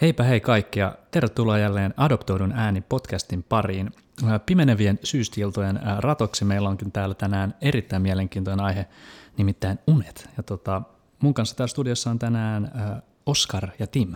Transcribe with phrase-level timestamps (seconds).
[0.00, 3.90] Heipä hei kaikki ja tervetuloa jälleen Adoptoidun ääni podcastin pariin.
[4.46, 8.86] Pimenevien syystiltojen ratoksi meillä onkin täällä tänään erittäin mielenkiintoinen aihe,
[9.36, 10.28] nimittäin unet.
[10.36, 10.82] Ja tota,
[11.22, 12.72] mun kanssa täällä studiossa on tänään
[13.26, 14.14] Oskar ja Tim.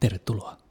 [0.00, 0.65] Tervetuloa.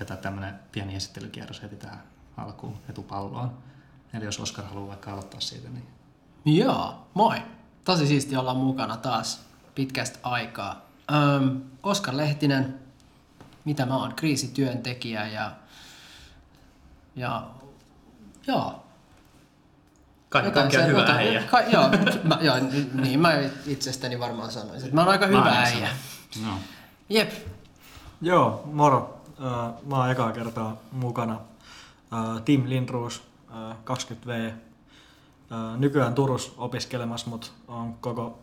[0.00, 2.02] Vetää tämmöinen pieni esittelykierros heti tähän
[2.36, 3.58] alkuun etupalloon.
[4.14, 5.88] Eli jos Oskar haluaa vaikka aloittaa siitä, niin...
[6.58, 7.36] Joo, moi.
[7.84, 9.40] Tosi siisti olla mukana taas
[9.74, 10.86] pitkästä aikaa.
[11.14, 12.80] Öm, Oskar Lehtinen,
[13.64, 15.52] mitä mä oon, kriisityöntekijä ja,
[17.16, 17.46] ja
[18.46, 18.84] joo.
[20.28, 21.42] Kaikki kaikkiaan hyvä jotain- äijä.
[21.42, 21.88] Ka, joo,
[22.24, 22.56] mä, joo,
[22.94, 23.32] niin mä
[23.66, 25.88] itsestäni varmaan sanoisin, että mä oon aika hyvä Mä en äijä.
[26.46, 26.58] No.
[27.08, 27.32] Jep,
[28.22, 29.19] Joo, moro.
[29.40, 31.32] Äh, Mä oon ekaa kertaa mukana.
[32.12, 34.48] Äh, Tim Lindroos, äh, 20V.
[34.50, 38.38] Äh, Nykyään Turus opiskelemassa, mutta on koko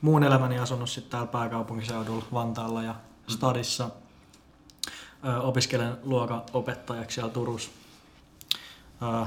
[0.00, 2.94] muun elämäni asunut sitten täällä pääkaupunkiseudulla Vantaalla ja
[3.28, 3.90] Stadissa.
[5.26, 7.70] Äh, Opiskelen luokanopettajaksi siellä Turus.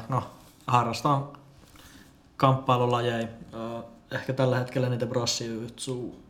[0.09, 0.23] No,
[0.67, 1.27] harrastan
[2.37, 3.27] kamppailulajeja.
[4.11, 6.21] Ehkä tällä hetkellä niitä brossijutsu.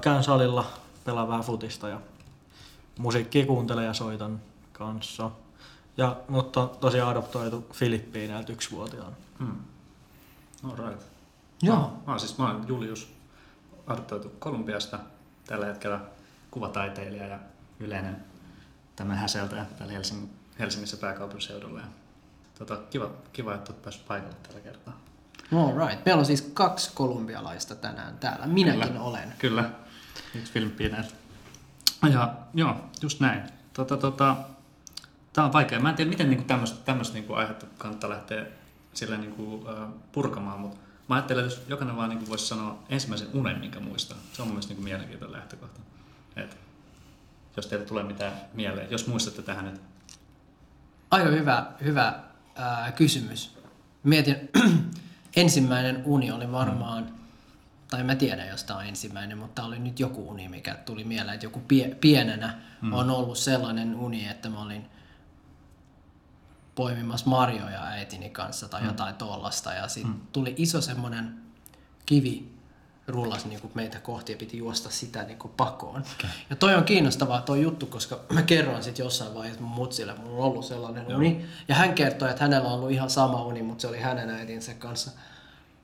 [0.00, 0.64] Käyn salilla,
[1.04, 2.00] pelaan vähän futista ja
[3.00, 4.40] musiikkia kuuntelen ja soitan
[4.72, 5.30] kanssa.
[5.96, 9.16] Ja, mutta tosiaan adoptoitu Filippiineiltä yksivuotiaana.
[9.38, 9.56] Hmm.
[10.64, 11.02] All right.
[11.62, 12.00] Joo.
[12.06, 13.12] Mä, mä, siis, mä oon Julius,
[13.86, 14.98] adoptoitu Kolumbiasta,
[15.46, 16.00] tällä hetkellä
[16.50, 17.38] kuvataiteilija ja
[17.80, 18.16] yleinen
[18.96, 20.28] tämän häseltäjä täällä Helsing,
[20.58, 21.80] Helsingissä pääkaupunkiseudulla.
[21.80, 21.86] Ja,
[22.58, 25.00] tota, kiva, kiva, että olet päässyt paikalle tällä kertaa.
[25.52, 26.04] all right.
[26.06, 28.46] Meillä on siis kaksi kolumbialaista tänään täällä.
[28.46, 29.00] Minäkin Kyllä.
[29.00, 29.32] olen.
[29.38, 29.70] Kyllä,
[30.34, 31.19] yksi Filippiineiltä.
[32.12, 33.42] Ja joo, just näin.
[33.72, 34.36] Tota, tota,
[35.32, 35.80] Tämä on vaikea.
[35.80, 36.44] Mä en tiedä, miten niinku
[36.84, 38.46] tämmöistä niinku aihetta kannattaa lähteä
[38.94, 43.28] sillä niinku, äh, purkamaan, mutta mä ajattelen, että jos jokainen vaan niinku voisi sanoa ensimmäisen
[43.32, 44.18] unen, minkä muistaa.
[44.32, 45.80] Se on mun mielestä niinku mielenkiintoinen lähtökohta.
[46.36, 46.56] Et,
[47.56, 49.80] jos teille tulee mitään mieleen, jos muistatte tähän nyt.
[51.10, 52.20] Aika hyvä, hyvä
[52.54, 53.58] ää, kysymys.
[54.02, 54.36] Mietin,
[55.36, 57.12] ensimmäinen uni oli varmaan,
[57.90, 61.04] tai mä tiedän, jos tämä on ensimmäinen, mutta tämä oli nyt joku uni, mikä tuli
[61.04, 62.58] mieleen, että joku pie, pienenä
[62.92, 64.86] on ollut sellainen uni, että mä olin
[66.74, 71.40] poimimassa marjoja äitini kanssa tai jotain tollasta, ja sitten tuli iso semmoinen
[72.06, 72.50] kivi
[73.08, 76.02] rullas niin kuin meitä kohti ja piti juosta sitä niin kuin pakoon.
[76.18, 76.30] Okay.
[76.50, 80.36] Ja toi on kiinnostavaa toi juttu, koska mä kerroin sitten jossain vaiheessa mun mutsille, mulla
[80.36, 81.18] on ollut sellainen Joo.
[81.18, 81.46] uni.
[81.68, 84.74] Ja hän kertoi, että hänellä on ollut ihan sama uni, mutta se oli hänen äitinsä
[84.74, 85.10] kanssa.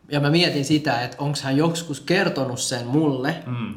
[0.09, 3.75] Ja mä mietin sitä, että onko hän joskus kertonut sen mulle, Mm.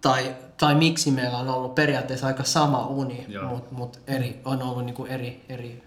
[0.00, 4.84] tai, tai miksi meillä on ollut periaatteessa aika sama uni, mutta mut eri, on ollut
[4.84, 5.82] niinku eri, eri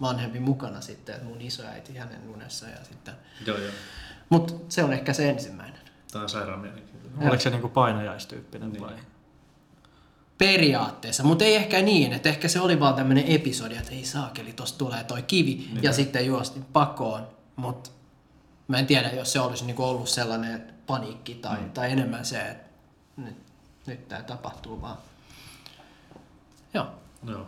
[0.00, 3.14] vanhempi mukana sitten, että mun isoäiti hänen unessa ja sitten.
[3.46, 3.70] Joo, joo.
[4.28, 5.80] Mutta se on ehkä se ensimmäinen.
[6.12, 7.28] Tämä on sairaan mielenkiintoinen.
[7.28, 8.82] Oliko se niinku painajaistyyppinen Niin.
[8.82, 8.92] vai?
[10.38, 14.52] Periaatteessa, mutta ei ehkä niin, että ehkä se oli vaan tämmöinen episodi, että ei saakeli,
[14.52, 15.82] tosta tulee toi kivi Niin.
[15.82, 17.90] ja sitten juostin pakoon, mutta
[18.68, 21.70] mä en tiedä, jos se olisi niinku ollut sellainen paniikki tai, Mm.
[21.70, 22.64] tai enemmän se, että
[23.16, 23.36] nyt,
[23.86, 24.96] nyt tämä tapahtuu vaan.
[26.74, 26.86] Joo.
[27.28, 27.46] Joo,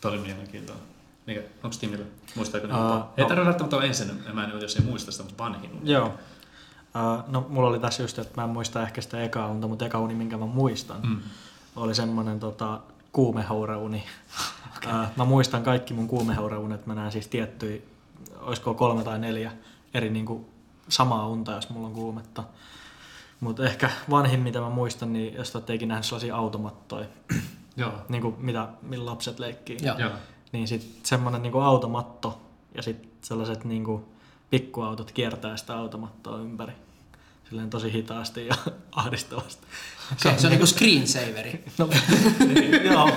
[0.00, 0.84] toi oli mielenkiintoinen.
[1.26, 2.04] Mikä, onko Timillä?
[2.36, 3.28] Muistaako Aa, uh, Ei no.
[3.28, 5.80] tarvitse välttämättä olla ensin, mä en jos ei muista sitä, mutta vanhin.
[5.82, 6.06] Joo.
[6.06, 9.86] Uh, no mulla oli tässä just, että mä en muista ehkä sitä ekaa unta, mutta
[9.86, 11.20] eka uni, minkä mä muistan, Mm.
[11.76, 12.80] oli semmonen tota,
[13.12, 14.04] kuumehaureuni.
[14.76, 15.02] okay.
[15.02, 17.82] uh, mä muistan kaikki mun kuumehaureunet, mä näen siis tiettyjä,
[18.40, 19.52] olisiko kolme tai neljä
[19.94, 20.48] eri niinku,
[20.88, 22.44] samaa unta, jos mulla on kuumetta.
[23.40, 27.06] Mutta ehkä vanhin, mitä mä muistan, niin jos te olette ikinä nähnyt sellaisia automattoja,
[27.76, 27.92] Joo.
[28.08, 29.78] niin kuin mitä, millä lapset leikkii.
[29.82, 29.98] Joo.
[29.98, 30.10] Joo.
[30.52, 32.40] Niin sitten semmoinen niinku automatto
[32.74, 34.08] ja sitten sellaiset niinku
[34.50, 36.72] pikkuautot kiertää sitä automattoa ympäri.
[37.48, 38.54] Silleen tosi hitaasti ja
[38.92, 39.66] ahdistavasti.
[40.12, 41.64] Okay, se on niinku screensaveri.
[41.78, 41.88] No,
[42.92, 43.10] joo,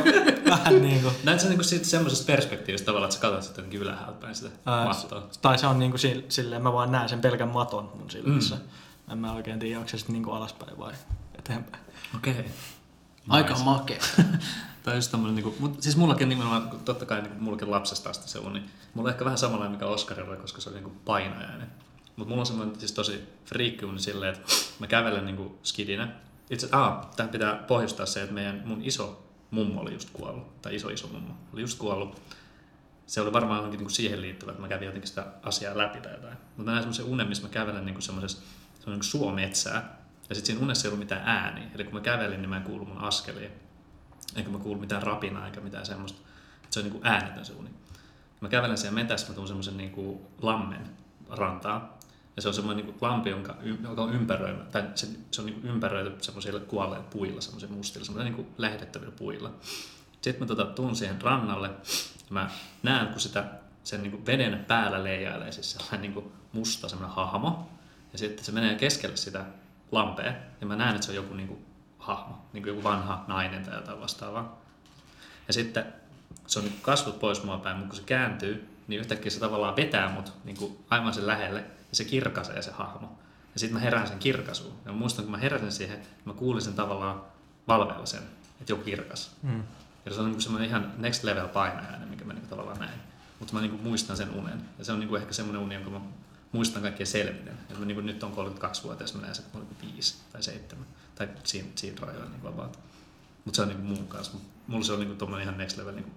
[0.50, 1.12] vähän niinku.
[1.24, 4.50] Näet sä niinku siitä semmoisesta perspektiivistä tavallaan, että sä katsot sitä jotenkin ylhäältä päin sitä
[4.66, 5.30] Ää, mattoa.
[5.42, 8.56] tai se on niinku si- silleen, mä vaan näen sen pelkän maton mun silmissä.
[8.56, 8.62] Mm.
[9.12, 10.94] En mä oikein tiedä, onko se sitten niinku alaspäin vai
[11.40, 11.84] eteenpäin.
[12.16, 12.34] Okei.
[12.34, 12.46] Okay.
[13.30, 14.00] Aika makea.
[14.84, 18.40] Tai just tämmönen, niinku, mut, siis mullakin nimenomaan, totta kai niinku, mullakin lapsesta asti se
[18.40, 18.64] uni.
[18.94, 21.68] Mulla on ehkä vähän samanlainen mikä Oskarilla, koska se oli niinku painajainen.
[22.16, 26.08] Mutta mulla on semmoinen siis tosi friikkiuni silleen, että mä kävelen niinku skidinä.
[26.50, 30.76] Itse, aa, tähän pitää pohjustaa se, että meidän, mun iso mummo oli just kuollut, tai
[30.76, 32.22] iso iso mummo oli just kuollut.
[33.06, 36.14] Se oli varmaan johonkin niinku siihen liittyvä, että mä kävin jotenkin sitä asiaa läpi tai
[36.14, 36.38] jotain.
[36.58, 38.42] Mutta näin semmoisen unen, missä mä kävelen niinku semmoisessa,
[38.86, 39.98] niin suometsää.
[40.30, 41.68] Ja sitten siinä unessa ei ollut mitään ääniä.
[41.76, 43.50] Eli kun mä kävelin, niin mä en kuulu mun askelia.
[44.36, 46.20] Eikä mä kuulu mitään rapinaa eikä mitään semmoista.
[46.64, 47.70] Että se on niin äänetön se uni.
[48.42, 50.90] Mä kävelen siellä metässä, mä tuun semmoisen niin lammen
[51.30, 51.98] rantaa.
[52.38, 55.64] Ja se on semmoinen niin lampi, jonka, joka on ympäröimä, tai se, se on niin
[55.64, 59.52] ympäröity semmoisilla kuolleilla puilla, semmoisilla mustilla, semmoisilla niin lähetettävillä puilla.
[60.12, 61.74] Sitten mä tota, tuun siihen rannalle ja
[62.30, 62.50] mä
[62.84, 63.46] näen, kun sitä
[63.84, 67.70] sen niin veden päällä leijailee siis sellainen niin kuin musta semmoinen hahmo.
[68.14, 69.46] Ja sitten se menee keskelle sitä
[69.92, 71.66] lampea ja mä näen, että se on joku niin kuin
[72.00, 74.62] hahmo, niin kuin joku vanha nainen tai jotain vastaavaa.
[75.48, 75.86] Ja sitten
[76.48, 79.76] se on niin kasvut pois mua päin, mutta kun se kääntyy, niin yhtäkkiä se tavallaan
[79.76, 83.20] vetää mut niin kuin aivan sen lähelle ja se kirkaisee se hahmo.
[83.54, 84.76] Ja sitten mä herään sen kirkaisuun.
[84.86, 87.22] Ja mä muistan, kun mä heräsin siihen, mä kuulin sen tavallaan
[87.68, 88.24] valveilla sen,
[88.62, 89.32] että joku kirkas.
[89.44, 89.64] Mm.
[90.06, 93.00] Ja se on niin semmoinen ihan next level painajainen, mikä mä niin tavallaan näin.
[93.40, 94.62] Mutta mä niin muistan sen unen.
[94.80, 96.02] Ja se on niin ehkä semmoinen uni, jonka mä
[96.52, 97.58] muistan kaikkien selviden.
[97.70, 100.86] Ja mä niin nyt on 32-vuotias, mä näen sen, kun 5 tai 7.
[101.16, 102.80] Tai siinä, siinä rajoilla niin about.
[103.46, 104.38] Mutta se on niin mun kanssa.
[104.68, 106.12] Mulla se on niin ihan next level niin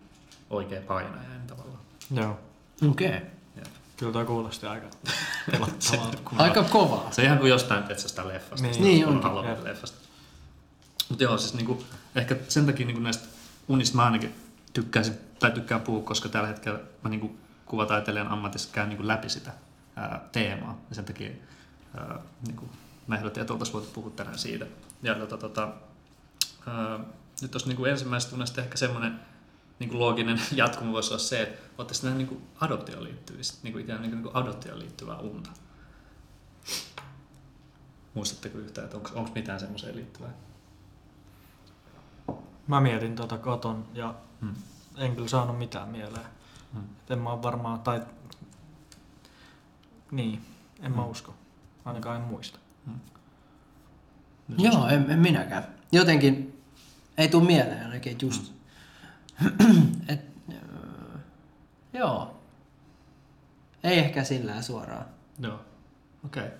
[0.50, 1.80] oikea painajainen tavallaan.
[2.10, 2.40] Joo.
[2.90, 3.08] Okei.
[3.08, 3.20] Okay.
[4.00, 4.86] Kyllä toi kuulosti aika
[5.50, 6.18] pelottavalta.
[6.36, 7.12] Aika kovaa.
[7.12, 8.66] Se on ihan kuin jostain Petsästä leffasta.
[8.66, 9.64] Niin, niin on.
[9.64, 9.98] leffasta.
[11.08, 13.28] Mutta joo, siis niinku, ehkä sen takia niinku näistä
[13.68, 14.34] unista mä ainakin
[14.72, 17.36] tykkäisin, tai tykkään puhua, koska tällä hetkellä mä niinku
[17.66, 19.52] kuvataiteilijan ammatissa käyn niinku läpi sitä
[19.96, 20.78] ää, teemaa.
[20.88, 21.30] Ja sen takia
[21.96, 22.68] ää, niinku,
[23.06, 24.66] mä ehdotin, että oltaisiin voitu puhua tänään siitä.
[25.02, 25.68] Ja tota, tota,
[26.66, 27.00] ää,
[27.42, 29.20] nyt tuossa niinku ensimmäisestä unesta ehkä semmoinen
[29.80, 33.72] niin kuin looginen jatkumo voisi olla se, että olette sitten niin kuin adoptioon liittyvistä, niin
[33.72, 35.50] kuin ikään niin kuin adoptioon liittyvää unta.
[38.14, 40.30] Muistatteko yhtään, että onko mitään semmoiseen liittyvää?
[42.66, 44.54] Mä mietin tuota koton ja hmm.
[44.96, 46.26] en kyllä saanut mitään mieleen.
[46.74, 46.84] Hmm.
[47.10, 48.02] en mä ole varmaan, tai
[50.10, 50.44] niin,
[50.80, 50.96] en hmm.
[50.96, 51.34] mä usko.
[51.84, 52.58] Ainakaan en muista.
[52.86, 53.00] Hmm.
[54.58, 55.66] Joo, en, en minäkään.
[55.92, 56.62] Jotenkin
[57.18, 58.59] ei tule mieleen ainakin just hmm
[60.08, 60.20] Et,
[61.92, 62.40] joo.
[63.84, 65.04] Ei ehkä sillä suoraan.
[65.38, 65.60] Joo,
[66.24, 66.46] okei.
[66.46, 66.58] Okay.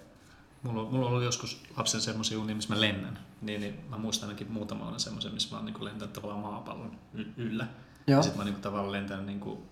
[0.62, 3.19] Mulla, on, mulla on ollut joskus lapsen semmoisia unia, missä mä lennän.
[3.43, 7.32] Niin, niin mä muistan ainakin muutaman semmoisen, missä mä oon niin lentänyt tavallaan maapallon y-
[7.37, 7.67] yllä.
[8.06, 8.19] Joo.
[8.19, 9.62] Ja sit mä oon niin tavallaan lentänyt niin kuin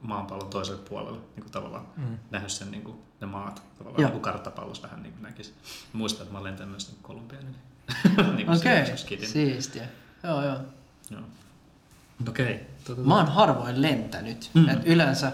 [0.00, 2.18] maapallon toiselle puolelle, niin kuin tavallaan mm.
[2.30, 5.54] nähnyt sen niin kuin, ne maat, tavallaan niin kuin karttapallossa vähän niin kuin näkisi.
[5.92, 7.56] Muistan, että mä oon lentänyt myös niin Kolumbian yli.
[8.36, 9.26] niin Okei, okay.
[9.26, 9.88] siistiä.
[10.22, 10.58] Joo, joo.
[11.10, 11.22] joo.
[12.28, 12.66] Okei.
[12.90, 13.04] Okay.
[13.04, 14.50] Mä oon harvoin lentänyt.
[14.54, 14.68] Mm.
[14.68, 15.32] Et yleensä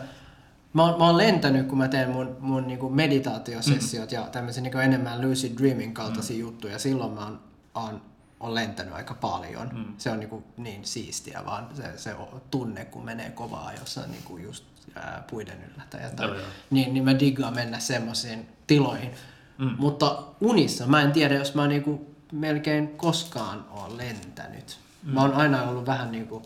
[0.72, 4.14] mä oon, mä oon lentänyt, kun mä teen mun, mun niinku meditaatiosessiot mm.
[4.14, 6.40] ja tämmöisiä niinku enemmän lucid dreaming kaltaisia mm.
[6.40, 6.78] juttuja.
[6.78, 7.40] Silloin mä oon,
[7.74, 8.02] oon,
[8.40, 9.70] oon lentänyt aika paljon.
[9.72, 9.84] Mm.
[9.98, 12.16] Se on niinku niin siistiä vaan se, se
[12.50, 14.64] tunne, kun menee kovaa jossain niinku just
[14.94, 16.28] ää, puiden yllä tai jotain.
[16.28, 16.48] Joo, joo.
[16.70, 19.10] Niin, niin mä diggaan mennä semmoisiin tiloihin.
[19.58, 19.74] Mm.
[19.78, 24.78] Mutta unissa mä en tiedä, jos mä niinku melkein koskaan oon lentänyt.
[25.02, 25.14] Mm.
[25.14, 26.42] Mä oon aina ollut vähän niinku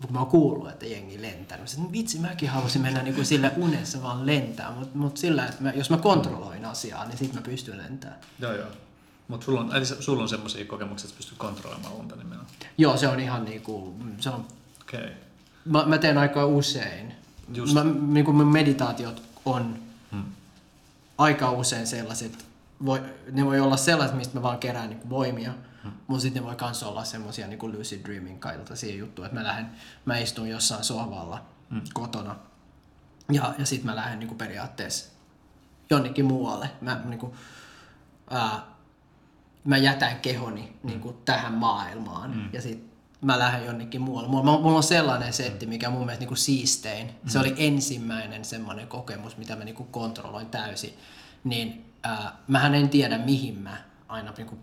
[0.00, 1.68] kun mä oon kuullut, että jengi lentänyt.
[1.68, 5.62] Sitten vitsi, mäkin halusin mennä niin kuin sille unessa vaan lentää, mutta mut sillä, että
[5.62, 8.20] mä, jos mä kontrolloin asiaa, niin sitten mä pystyn lentämään.
[8.38, 8.68] Joo, joo.
[9.28, 12.50] Mutta sulla on, eli sulla on semmoisia kokemuksia, että pystyt kontrolloimaan unta nimenomaan?
[12.78, 14.46] Joo, se on ihan niinku, se on...
[14.82, 15.10] Okay.
[15.64, 17.14] Mä, mä teen aika usein.
[17.54, 17.74] Just.
[17.74, 19.78] Mä, niin kuin meditaatiot on
[20.10, 20.24] hmm.
[21.18, 22.46] aika usein sellaiset,
[22.84, 23.00] voi,
[23.32, 25.52] ne voi olla sellaiset, mistä mä vaan kerään niin voimia.
[25.84, 25.92] Hmm.
[26.06, 29.66] Mutta sitten ne voi myös olla semmoisia niin lucid dreaming kaltaisia juttuja, että mä lähden,
[30.04, 31.80] mä istun jossain sohvalla hmm.
[31.94, 32.36] kotona
[33.32, 35.10] ja, ja sitten mä lähden niin periaatteessa
[35.90, 36.70] jonnekin muualle.
[36.80, 37.32] Mä, niin kuin,
[38.30, 38.62] ää,
[39.64, 42.48] mä jätän kehoni niin kuin tähän maailmaan mm.
[42.52, 44.28] ja sitten mä lähden jonnekin muualle.
[44.28, 47.06] Mulla, mulla on sellainen setti, mikä mun mielestä niin kuin siistein.
[47.06, 47.28] Mm.
[47.28, 50.98] Se oli ensimmäinen semmoinen kokemus, mitä mä niin kuin kontrolloin täysin.
[51.44, 53.76] Niin ää, mähän en tiedä, mihin mä
[54.08, 54.60] aina niin kuin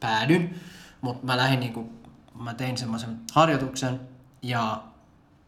[0.00, 0.54] päädyn,
[1.00, 1.92] mutta mä lähdin niinku,
[2.40, 4.00] mä tein semmoisen harjoituksen
[4.42, 4.82] ja,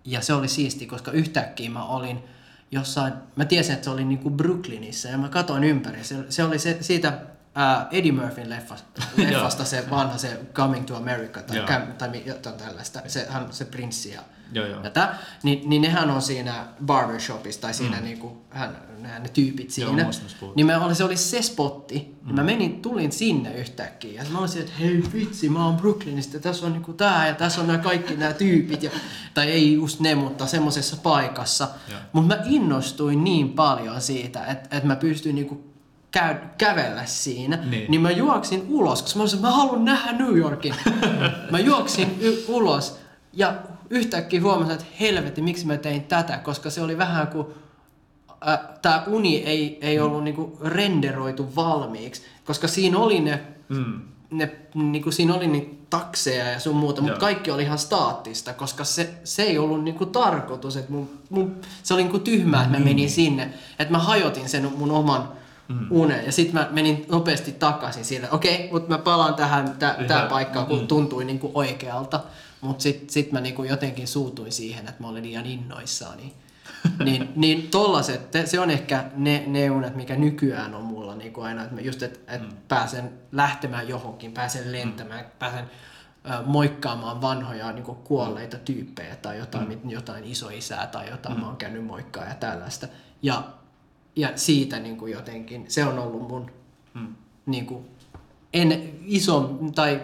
[0.04, 2.24] ja se oli siisti, koska yhtäkkiä mä olin
[2.70, 6.04] jossain, mä tiesin, että se oli niinku Brooklynissa ja mä katsoin ympäri.
[6.04, 10.96] Se, se oli se, siitä uh, Eddie Murphyn leffasta, leffasta se vanha se Coming to
[10.96, 14.20] America tai, cam, tai jotain tällaista, se, hän, se prinssi ja
[14.52, 14.82] joo, joo.
[14.82, 18.04] tätä, niin, niin nehän on siinä barbershopissa tai siinä mm.
[18.04, 20.02] niinku, hän, ne, ne tyypit siinä.
[20.02, 20.10] Joo,
[20.54, 22.14] niin mä oli, se oli se spotti.
[22.22, 22.34] Mm.
[22.34, 26.66] Mä menin, tulin sinne yhtäkkiä ja mä olisin, että hei vitsi, mä oon Brooklynista, tässä
[26.66, 28.82] on niinku tää ja tässä on nämä kaikki nämä tyypit.
[28.82, 28.90] Ja,
[29.34, 31.68] tai ei just ne, mutta semmoisessa paikassa.
[32.12, 35.76] Mutta mä innostuin niin paljon siitä, että, että mä pystyin niinku
[36.10, 37.90] käy, kävellä siinä, niin.
[37.90, 40.74] niin mä juoksin ulos, koska mä olisin, mä haluan nähdä New Yorkin.
[41.50, 42.98] mä juoksin y- ulos
[43.32, 43.54] ja
[43.90, 47.46] yhtäkkiä huomasin, että helvetti, miksi mä tein tätä, koska se oli vähän kuin
[48.82, 54.00] tämä uni ei, ei ollut niinku renderoitu valmiiksi, koska siinä oli ne, Mm.
[54.30, 58.84] ne niinku, siinä oli niitä takseja ja sun muuta, mutta kaikki oli ihan staattista, koska
[58.84, 62.84] se, se ei ollut niinku tarkoitus, että mun, mun, se oli niinku tyhmää, että mä
[62.84, 65.28] menin sinne, että mä hajotin sen mun oman
[65.68, 65.86] mm.
[65.90, 70.18] unen ja sitten mä menin nopeasti takaisin siitä, okei, mutta mä palaan tähän tä, tää
[70.18, 72.20] Ihan- paikkaan, kun tuntui niinku oikealta,
[72.66, 76.34] mutta sitten sit mä niinku jotenkin suutuin siihen, että mä olin liian innoissani.
[77.04, 81.40] niin, niin tollaset, te- se on ehkä ne, ne unet, mikä nykyään on mulla niinku
[81.40, 82.56] aina, että just, että et mm.
[82.68, 85.30] pääsen lähtemään johonkin, pääsen lentämään, mm.
[85.38, 85.70] pääsen
[86.30, 89.90] ö, moikkaamaan vanhoja niinku kuolleita tyyppejä tai jotain, mm.
[89.90, 91.40] jotain isoisää tai jotain, mm.
[91.40, 92.88] mä oon käynyt moikkaa ja tällaista.
[93.22, 93.42] Ja,
[94.16, 96.50] ja siitä niinku jotenkin, se on ollut mun
[96.96, 97.14] Mm.
[97.46, 97.86] niinku,
[98.52, 100.00] en iso, tai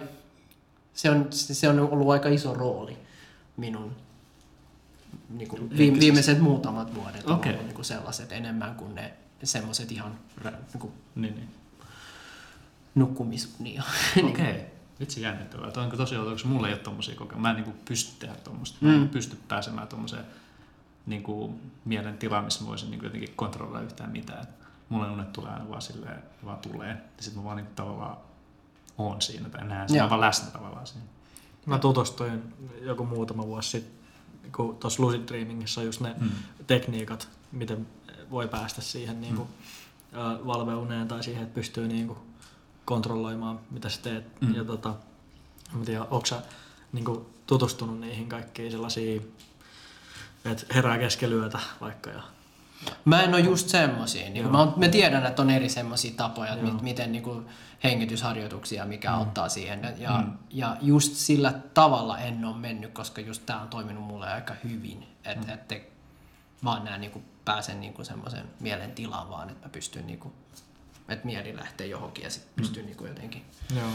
[0.93, 2.97] se on, se on ollut aika iso rooli
[3.57, 3.95] minun
[5.29, 7.51] niinku, viime, viimeiset muutamat vuodet on Okei.
[7.51, 11.49] ollut niinku sellaiset enemmän kuin ne semmoiset ihan rä- niinku, Niin, niin.
[12.95, 13.83] nukkumisunia.
[14.17, 14.29] Okei.
[14.51, 14.61] Okay.
[14.99, 15.71] Vitsi jännittävää.
[15.71, 17.41] Toi onko tosiaan, onko mulla ei ole tommosia kokemuksia.
[17.41, 18.77] Mä en niinku pysty tehdä tommosta.
[18.81, 19.09] Mä en Mm.
[19.09, 20.25] pysty pääsemään tommoseen
[21.05, 24.47] niinku mielen tilaan, missä mä voisin niinku jotenkin kontrolloida yhtään mitään.
[24.89, 26.89] Mulle unet tulee aina vaan silleen, vaan tulee.
[26.89, 28.17] Ja sit mä vaan niinku tavallaan
[28.97, 29.97] oon siinä tai näen sen.
[29.97, 31.05] Mä oon vaan läsnä tavallaan siinä.
[31.65, 33.93] Mä tutustuin joku muutama vuosi sitten,
[34.55, 36.29] kun tuossa Lucid Dreamingissa on just ne Mm.
[36.67, 37.87] tekniikat, miten
[38.31, 39.47] voi päästä siihen niin kuin,
[40.11, 40.47] mm.
[40.47, 42.19] valveuneen tai siihen, että pystyy niin kuin,
[42.85, 44.41] kontrolloimaan, mitä sä teet.
[44.41, 44.55] Mm.
[44.55, 44.95] Ja tota,
[45.75, 46.41] en tiedä, onko sä
[46.93, 49.35] niin kuin, tutustunut niihin kaikkiin sellaisiin,
[50.45, 52.23] että herää keskellä yötä vaikka ja
[53.05, 54.29] Mä en ole just semmosia.
[54.29, 57.45] Niin mä, mä tiedän, että on eri semmosia tapoja, että mit, miten niin
[57.83, 59.15] hengitysharjoituksia, mikä mm.
[59.15, 59.95] auttaa siihen.
[59.97, 60.25] Ja, Mm.
[60.25, 60.33] mm.
[60.49, 65.07] ja just sillä tavalla en ole mennyt, koska just tää on toiminut mulle aika hyvin.
[65.25, 65.53] Että mm.
[65.53, 65.87] et te
[66.63, 70.33] vaan näin niin pääsen niin semmoisen mielen tilaan vaan, että mä pystyn niin kuin,
[71.09, 73.45] että mieli lähtee johonkin ja sitten pystyn niin jotenkin.
[73.75, 73.89] Joo.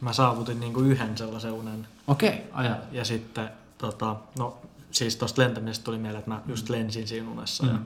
[0.00, 2.28] Mä saavutin niin kuin yhden sellaisen unen Okei.
[2.28, 2.40] Okay.
[2.52, 2.76] Aja.
[2.92, 4.58] Ja sitten, tota, no
[4.90, 7.62] siis tuosta lentämisestä tuli mieleen, että mä just lensin siinä unessa.
[7.62, 7.68] Mm.
[7.70, 7.84] Ja, Mm.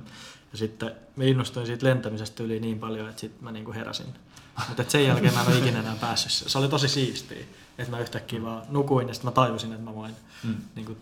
[0.52, 4.06] ja sitten mä innostuin siitä lentämisestä yli niin paljon, että sitten mä niinku heräsin.
[4.68, 6.50] Mutta sen jälkeen mä en ole ikinä enää päässyt.
[6.50, 7.44] Se oli tosi siistiä,
[7.78, 10.54] että mä yhtäkkiä vaan nukuin ja sitten mä tajusin, että mä voin Mm.
[10.74, 10.96] niinku,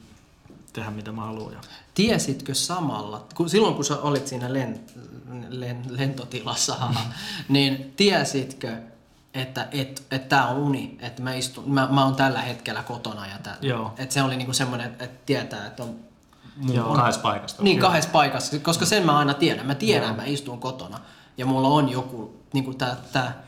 [0.72, 1.52] tehdä mitä mä haluan.
[1.52, 1.60] Ja...
[1.94, 4.80] Tiesitkö samalla, kun silloin kun sä olit siinä len,
[5.48, 7.00] len, lentotilassa, haha,
[7.48, 8.76] niin tiesitkö,
[9.34, 13.26] että et, et tää on uni, että mä, istun, mä, mä oon tällä hetkellä kotona
[13.26, 13.94] ja tää, Joo.
[13.98, 15.96] että se oli niinku semmoinen, että tietää, että on
[16.72, 16.94] Joo.
[16.94, 17.62] Kahdessa paikasta.
[17.62, 19.66] niin kahdessa paikassa, koska sen mä aina tiedän.
[19.66, 20.98] Mä tiedän, että mä istun kotona
[21.36, 23.42] ja mulla on joku niinku tää, tää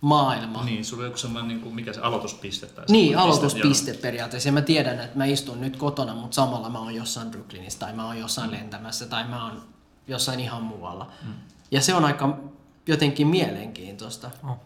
[0.00, 0.64] maailma.
[0.64, 4.48] Niin, sulla on joku semmoinen, niin kuin, mikä se aloituspiste tai Niin, aloituspiste periaatteessa.
[4.48, 7.92] Ja mä tiedän, että mä istun nyt kotona, mutta samalla mä oon jossain Brooklynissa tai
[7.92, 9.62] mä oon jossain lentämässä tai mä oon
[10.08, 11.10] jossain ihan muualla.
[11.22, 11.32] Mm.
[11.70, 12.38] Ja se on aika
[12.86, 14.30] jotenkin mielenkiintoista.
[14.44, 14.56] Oh.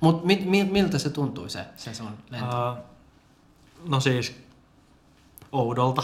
[0.00, 2.72] Mutta mi, mi, miltä se tuntui se, se sun lento?
[2.72, 2.78] Uh,
[3.88, 4.36] no siis
[5.52, 6.02] oudolta.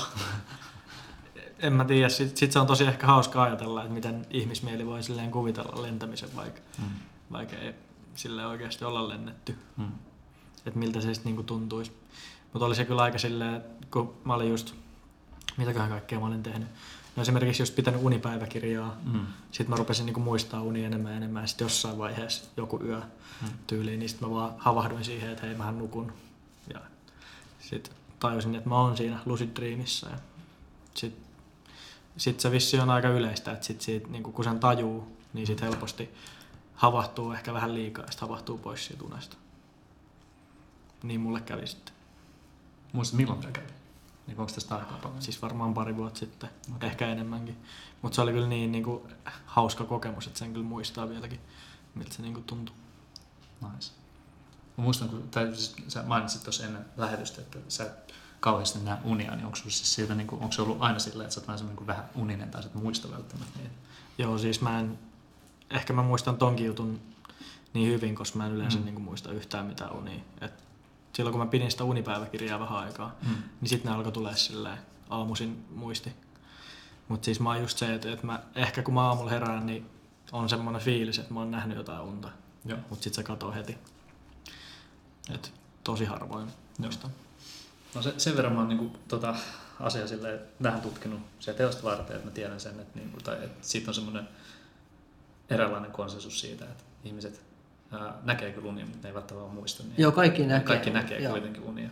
[1.58, 5.02] en mä tiedä, sit, sit se on tosi ehkä hauska ajatella, että miten ihmismieli voi
[5.02, 6.84] silleen kuvitella lentämisen, vaikka, Mm.
[7.32, 7.74] vaikka ei
[8.14, 9.58] sille oikeasti olla lennetty.
[9.76, 9.92] Mm.
[10.66, 11.92] että miltä se sitten niinku tuntuisi.
[12.52, 14.74] Mutta oli se kyllä aika silleen, että kun mä olin just,
[15.56, 16.68] mitäköhän kaikkea mä olin tehnyt.
[17.16, 19.26] No esimerkiksi just pitänyt unipäiväkirjaa, Mm.
[19.50, 23.00] sitten mä rupesin niinku muistaa unia enemmän ja enemmän, sitten jossain vaiheessa joku yö
[23.42, 23.48] Mm.
[23.66, 26.12] tyyliin, niin sitten mä vaan havahduin siihen, että hei mähän nukun.
[26.74, 26.80] Ja
[27.60, 30.08] sitten tajusin, että mä oon siinä Lucid Dreamissa.
[30.10, 30.16] Ja
[30.94, 31.24] sitten
[32.16, 35.60] sit se vissi on aika yleistä, että sit siitä, niinku, kun sen tajuu, niin sit
[35.60, 36.10] helposti
[36.74, 39.36] havahtuu ehkä vähän liikaa ja havahtuu pois siitä unesta.
[41.02, 41.94] Niin mulle kävi sitten.
[42.92, 43.66] Muista milloin tämä kävi?
[44.32, 45.22] Niin onko tästä aikaa paljon?
[45.22, 46.88] Siis varmaan pari vuotta sitten, okay.
[46.88, 47.56] ehkä enemmänkin.
[48.02, 49.02] Mutta se oli kyllä niin, niin kuin,
[49.46, 51.40] hauska kokemus, että sen kyllä muistaa vieläkin,
[51.94, 52.76] miltä se niin kuin tuntui.
[53.60, 53.92] Nice.
[54.76, 58.98] Mä muistan, kun tai siis sä mainitsit tuossa ennen lähetystä, että sä et kauheasti näe
[59.04, 61.46] unia, niin onko siis siitä, niin kuin, onko se ollut aina silleen, että sä oot
[61.48, 63.74] vähän, semmoinen kuin vähän uninen tai sä et muista välttämättä niitä?
[64.18, 64.98] Joo, siis mä en,
[65.70, 67.00] ehkä mä muistan tonkin jutun
[67.74, 68.84] niin hyvin, koska mä en yleensä mm.
[68.84, 70.20] niin kuin muista yhtään mitään unia.
[70.40, 70.64] Et
[71.12, 73.42] silloin kun mä pidin sitä unipäiväkirjaa vähän aikaa, Mm.
[73.60, 74.78] niin sitten ne alkoi tulee silleen
[75.10, 76.12] aamuisin muisti.
[77.08, 79.86] Mutta siis mä oon just se, että, että mä, ehkä kun mä aamulla herään, niin
[80.32, 82.28] on semmoinen fiilis, että mä oon nähnyt jotain unta.
[82.64, 82.78] Joo.
[82.90, 83.78] Mutta sitten se katoo heti.
[85.34, 85.52] Et
[85.84, 87.10] tosi harvoin muistan.
[87.94, 89.34] No se, sen verran mä oon niin tota,
[89.80, 93.44] asia silleen, vähän tutkinut se teosta varten, että mä tiedän sen, että, niin kuin, tai,
[93.44, 94.28] että siitä on semmoinen
[95.50, 97.44] eräänlainen konsensus siitä, että ihmiset
[98.22, 100.02] näkee kyllä unia, mutta ne ei välttämättä muista niitä.
[100.02, 100.66] Joo, kaikki näkee.
[100.66, 101.32] Kaikki näkee Joo.
[101.32, 101.90] kuitenkin unia.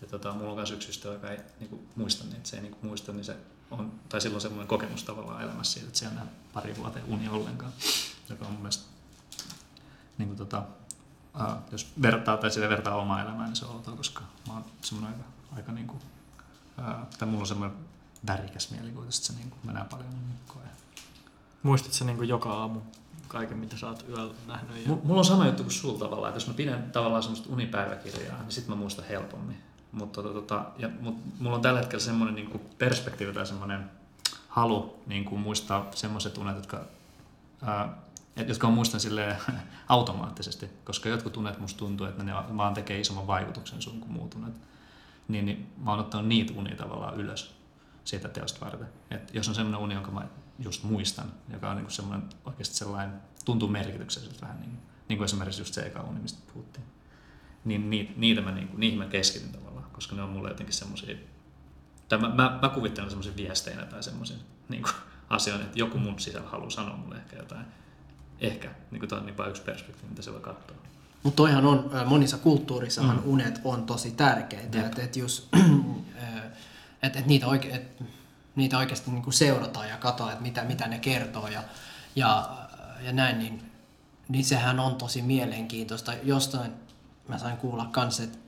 [0.00, 2.62] Ja tota, mulla on myös yksi ystävä, joka ei niin kuin, muista niitä, se ei
[2.62, 3.36] niin kuin, muista, niin se
[3.70, 7.72] on, tai silloin semmoinen kokemus tavallaan elämässä siitä, että siellä on pari vuoteen uni ollenkaan,
[8.28, 8.84] joka on mun mielestä,
[10.18, 10.62] niin kuin tota,
[11.34, 14.64] ää, jos vertaa tai sille vertaa omaa elämää, niin se on outoa, koska mä oon
[14.80, 16.02] semmoinen aika, aika niin kuin,
[16.78, 17.78] ää, tai mulla on semmoinen
[18.26, 20.62] värikäs mielikuva, että se niin kuin, mä näen paljon unikkoa.
[21.62, 22.80] Muistit sä niin joka aamu
[23.32, 24.86] kaiken, mitä sä oot yöllä nähnyt?
[24.86, 24.92] Ja...
[24.92, 28.38] M- mulla on sama juttu kuin sulla tavallaan, että jos mä pidän tavallaan semmoista unipäiväkirjaa,
[28.38, 29.56] niin sit mä muistan helpommin.
[29.92, 33.90] Mutta tota, tota, ja, mut, mulla on tällä hetkellä semmoinen niin perspektiivi tai semmoinen
[34.48, 36.84] halu niin kuin muistaa semmoiset unet, jotka,
[37.62, 37.98] ää,
[38.46, 39.36] jotka on muistan sille
[39.88, 44.34] automaattisesti, koska jotkut unet musta tuntuu, että ne vaan tekee isomman vaikutuksen sun kuin muut
[44.34, 44.54] unet.
[45.28, 47.54] Niin, niin mä oon ottanut niitä unia tavallaan ylös
[48.04, 48.88] siitä teosta varten.
[49.10, 50.22] Et jos on semmoinen uni, jonka mä
[50.64, 53.14] just muistan, joka on niin kuin semmoinen oikeasti sellainen,
[53.44, 54.78] tuntuu merkitykselliseltä vähän niin,
[55.08, 56.84] niin kuin esimerkiksi just se eka uni, mistä puhuttiin.
[57.64, 60.74] Niin niitä, niitä mä, niin kuin, niihin mä keskityn tavallaan, koska ne on mulle jotenkin
[60.74, 61.16] semmoisia,
[62.08, 64.36] tai mä, mä, mä kuvittelen semmoisia viesteinä tai semmoisia
[64.68, 64.84] niin
[65.30, 67.66] asioita, että joku mun sisällä haluaa sanoa mulle ehkä jotain.
[68.40, 70.76] Ehkä, niin kuin toi on niin yksi perspektiivi, mitä se voi katsoa.
[71.22, 73.22] Mutta toihan on, monissa kulttuurissahan mm.
[73.24, 75.48] unet on tosi tärkeitä, että et jos,
[77.02, 78.02] et, et niitä, oike, et,
[78.56, 81.62] niitä oikeasti niin kuin seurataan ja katsoa, että mitä, mitä ne kertoo ja,
[82.16, 82.50] ja,
[83.00, 83.72] ja näin, niin,
[84.28, 86.12] niin sehän on tosi mielenkiintoista.
[86.22, 86.72] Jostain
[87.28, 88.38] mä sain kuulla kanssa, että,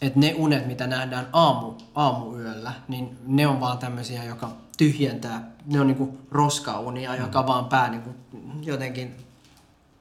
[0.00, 5.80] että ne unet, mitä nähdään aamu, aamuyöllä, niin ne on vaan tämmöisiä, joka tyhjentää, ne
[5.80, 7.18] on niinku roskaunia, mm.
[7.18, 8.14] joka vaan pää niinku
[8.62, 9.16] jotenkin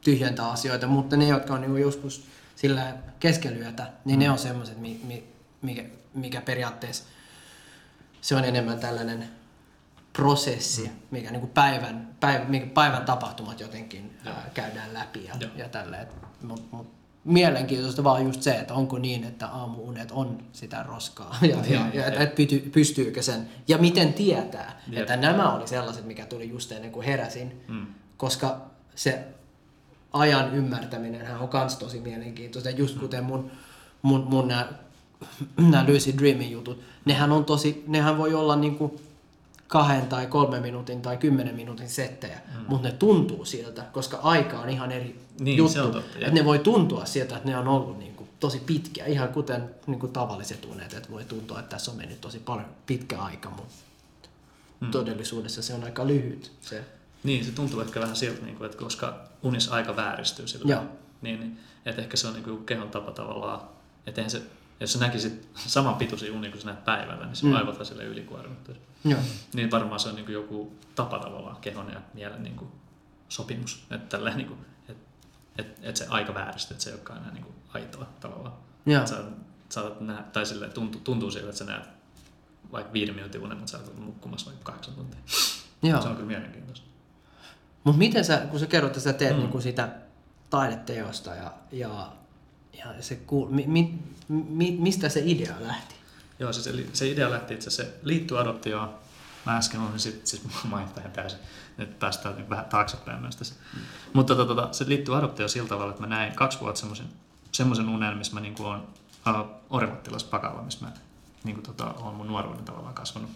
[0.03, 2.25] tyhjentää asioita, mutta ne, jotka on niinku joskus
[2.55, 4.23] sillä keskelyötä, niin mm.
[4.23, 4.77] ne on semmoiset,
[5.61, 7.03] mikä, mikä periaatteessa
[8.23, 9.29] se on enemmän tällainen
[10.13, 10.93] prosessi, mm.
[11.11, 16.07] mikä niin kuin päivän, päivän, mikä päivän tapahtumat jotenkin ää, käydään läpi ja, ja tälleen.
[16.41, 16.87] Mut, mut,
[17.23, 22.07] mielenkiintoista vaan just se, että onko niin, että aamuunet on sitä roskaa ja, ja, ja,
[22.07, 22.35] ja että
[22.71, 25.01] pystyykö sen ja miten tietää, Jep.
[25.01, 27.85] että nämä oli sellaiset, mikä tuli just ennen kuin heräsin, mm.
[28.17, 28.61] koska
[28.95, 29.27] se
[30.13, 33.01] ajan ymmärtäminen on myös tosi mielenkiintoista, just mm.
[33.01, 33.51] kuten mun,
[34.01, 34.67] mun, mun nämä
[35.57, 39.01] nämä Lucid Dreamin jutut, nehän on tosi, nehän voi olla niinku
[39.67, 42.65] kahden tai kolmen minuutin tai kymmenen minuutin settejä, mm.
[42.67, 45.79] mutta ne tuntuu siltä, koska aika on ihan eri niin, juttu.
[45.79, 49.29] On totta, että ne voi tuntua sieltä, että ne on ollut niinku tosi pitkiä, ihan
[49.29, 53.49] kuten niinku tavalliset unet, että voi tuntua, että tässä on mennyt tosi paljon pitkä aika,
[53.49, 53.73] mutta
[54.79, 54.91] mm.
[54.91, 56.51] todellisuudessa se on aika lyhyt.
[56.61, 56.83] Se.
[57.23, 60.83] Niin, se tuntuu ehkä vähän siltä, niinku, että koska unissa aika vääristyy sillä
[61.21, 63.61] niin, niin, että ehkä se on niinku kehon tapa tavallaan,
[64.07, 64.41] että se
[64.83, 67.53] jos sä näkisit saman pituisia unia kuin sä näet päivällä, niin se mm.
[67.53, 68.81] aivot sille ylikuormittuisi.
[69.03, 69.19] Joo.
[69.53, 72.71] Niin varmaan se on niin kuin joku tapa tavallaan kehon ja mielen niin kuin
[73.29, 73.85] sopimus.
[73.91, 74.97] Että tälleen, niin kuin, et,
[75.57, 78.53] et, et se aika vääristyy, että se ei olekaan enää niin kuin aitoa tavallaan.
[78.85, 79.07] Joo.
[79.07, 79.23] Sä,
[79.69, 81.89] saatat nähdä, tai sille tuntuu, tuntuu siltä, että sä näet
[82.71, 85.19] vaikka viiden minuutin unen, mutta sä olet nukkumassa vaikka kahdeksan tuntia.
[85.83, 86.01] Joo.
[86.01, 86.87] Se on kyllä mielenkiintoista.
[87.83, 89.43] Mutta miten sä, kun sä kerrot, että sä teet mm.
[89.43, 89.89] niin sitä
[90.49, 92.11] taideteosta ja, ja
[92.73, 95.95] ja se, mi, mi, mi, mistä se idea lähti?
[96.39, 98.93] Joo, se, se idea lähti itse se liittyy adoptioon.
[99.45, 101.39] Mä äsken olin sit, siis mainittain täysin,
[101.77, 103.55] että päästään nyt vähän taaksepäin myös tässä.
[103.73, 103.79] Mm.
[104.13, 107.07] Mutta tota, tota, se liittyy adoptioon sillä tavalla, että mä näin kaksi vuotta semmoisen,
[107.51, 110.91] semmoisen unen, missä mä niin kuin olen uh, Orimattilas Pakalla, missä mä
[111.43, 113.29] niin kuin, tota, olen mun nuoruuden tavallaan kasvanut.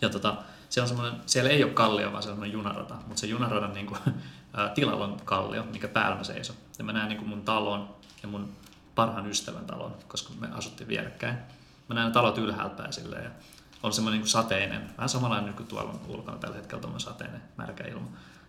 [0.00, 0.36] Ja tota,
[0.68, 4.00] siellä, on siellä ei ole kallio, vaan se on junarata, mutta se junaradan niin kuin,
[4.06, 6.56] uh, tilalla on kallio, mikä päällä mä seison.
[6.78, 8.52] Ja mä näen niin kuin mun talon ja mun
[8.94, 11.38] parhaan ystävän talon, koska me asuttiin vierekkäin.
[11.88, 13.30] Mä näen talot ylhäältä päin silleen, ja
[13.82, 17.84] on semmoinen niin sateinen, vähän samanlainen kuin tuolla on ulkona tällä hetkellä tuommoinen sateinen, märkä
[17.84, 18.08] ilma.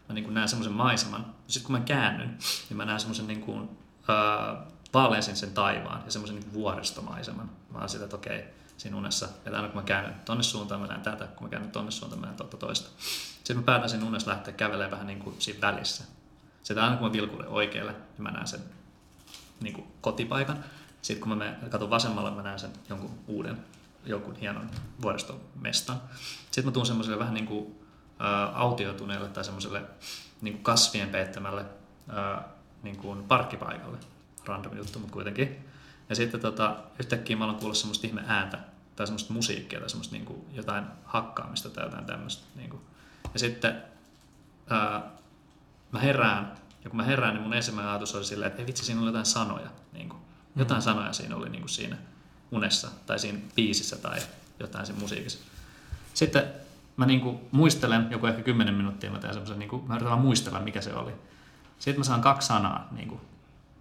[0.10, 2.38] Mä niin kuin näen semmoisen maiseman, ja sitten kun mä käännyn,
[2.70, 3.70] niin mä näen semmoisen niin kuin,
[4.10, 7.50] äh, sen taivaan ja semmoisen niin vuoristomaiseman.
[7.70, 8.46] Mä oon sitä, että okei,
[8.78, 11.72] siinä unessa, että aina kun mä käännyn tonne suuntaan, mä näen tätä, kun mä käännyn
[11.72, 12.90] tonne suuntaan, mä näen totta toista.
[13.38, 16.04] Sitten mä päätän siinä unessa lähteä kävelemään vähän niin kuin siinä välissä.
[16.64, 18.77] Sitten aina kun mä vilkulen oikealle, niin mä näen sen
[19.62, 20.64] niin kuin kotipaikan.
[21.02, 23.58] Sitten kun mä katson vasemmalle, mä näen sen jonkun uuden,
[24.06, 24.70] jonkun hienon
[25.02, 26.02] vuoristomestan.
[26.46, 27.76] Sitten mä tuun semmoiselle vähän niin kuin,
[28.22, 29.82] ä, autioituneelle tai semmoiselle
[30.42, 31.66] niin kuin kasvien peittämälle
[32.10, 32.42] ä,
[32.84, 33.98] niin kuin parkkipaikalle.
[34.46, 35.66] Random juttu, mutta kuitenkin.
[36.10, 38.60] Ja sitten tota, yhtäkkiä mä alan kuulla semmoista ihme ääntä
[38.96, 42.44] tai semmoista musiikkia tai semmoista niin kuin jotain hakkaamista tai jotain tämmöistä.
[42.56, 42.82] Niin kuin.
[43.34, 43.84] Ja sitten
[44.70, 45.12] ää,
[45.92, 46.56] mä herään
[46.88, 49.10] ja kun mä herään, niin mun ensimmäinen ajatus oli silleen, että ei vitsi, siinä oli
[49.10, 49.70] jotain sanoja.
[49.94, 50.22] Niin kuin,
[50.56, 50.84] jotain mm.
[50.84, 51.98] sanoja siinä oli niin kuin siinä
[52.52, 54.20] unessa tai siinä biisissä tai
[54.60, 55.40] jotain siinä musiikissa.
[56.14, 56.44] Sitten
[56.98, 60.20] mä niin kuin muistelen, joku ehkä 10 minuuttia mä teen semmoisen, niin kuin, mä yritän
[60.20, 61.12] muistella mikä se oli.
[61.80, 63.22] Sitten mä saan kaksi sanaa niin kuin,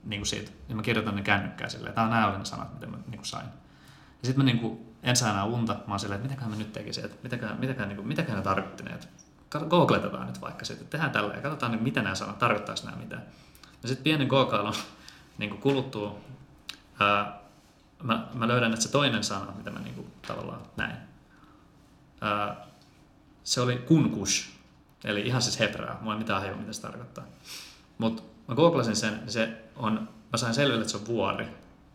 [0.05, 2.75] niin kuin siitä, ja mä kirjoitan ne kännykkään silleen, tämä on nämä oli ne sanat,
[2.75, 3.47] mitä mä niin kuin sain.
[4.23, 5.73] Ja sitten mä niin kuin, en saa enää unta.
[5.73, 8.45] Mä oon silleen, että mitäköhän mä nyt tekisin, että mitäköhän, mitäköhän, niin kuin, mitäköhän ne
[8.45, 9.07] tarkoitti ne, että
[9.51, 13.23] googletetaan nyt vaikka sitten, tehdään tällä ja katsotaan, niin mitä nämä sanat, tarkoittaako nämä mitään.
[13.83, 14.75] Ja sitten pienen googailun
[15.39, 16.19] niin kuin kuluttua,
[17.01, 17.41] ää,
[18.03, 20.97] mä, mä löydän, että se toinen sana, mitä mä niin kuin, tavallaan näin,
[22.21, 22.67] ää,
[23.45, 24.49] se oli kunkush,
[25.05, 27.25] eli ihan siis hebraa, mulla ei mitään hajua, mitä se tarkoittaa.
[27.99, 31.47] Mutta mä googlasin sen, niin se on, mä sain selville, että se on vuori.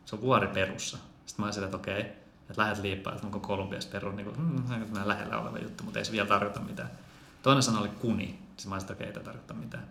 [0.06, 0.98] Se on vuori Perussa.
[1.26, 4.64] Sitten mä olin että okei, että lähdet liippaa, että onko Kolumbias Peru, niin kuin, mm,
[5.06, 6.90] lähellä oleva juttu, mutta ei se vielä tarkoita mitään.
[7.42, 9.84] Toinen sana oli kuni, siis mä että okei, ei tarkoita mitään.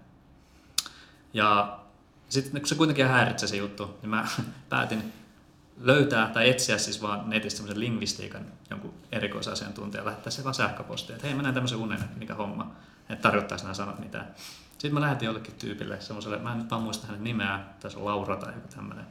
[1.33, 1.79] Ja
[2.29, 4.29] sitten kun se kuitenkin häiritsee se juttu, niin mä
[4.69, 5.13] päätin
[5.81, 11.27] löytää tai etsiä siis vaan netistä semmoisen lingvistiikan jonkun erikoisasiantuntijan, lähettää se vaan sähköpostia, että
[11.27, 12.71] hei mä näen tämmöisen unen, mikä homma,
[13.09, 14.35] että tarkoittaisi nämä sanat mitään.
[14.73, 18.05] Sitten mä lähetin jollekin tyypille semmoiselle, mä en nyt vaan muista hänen nimeä, tässä on
[18.05, 19.07] Laura tai joku tämmöinen,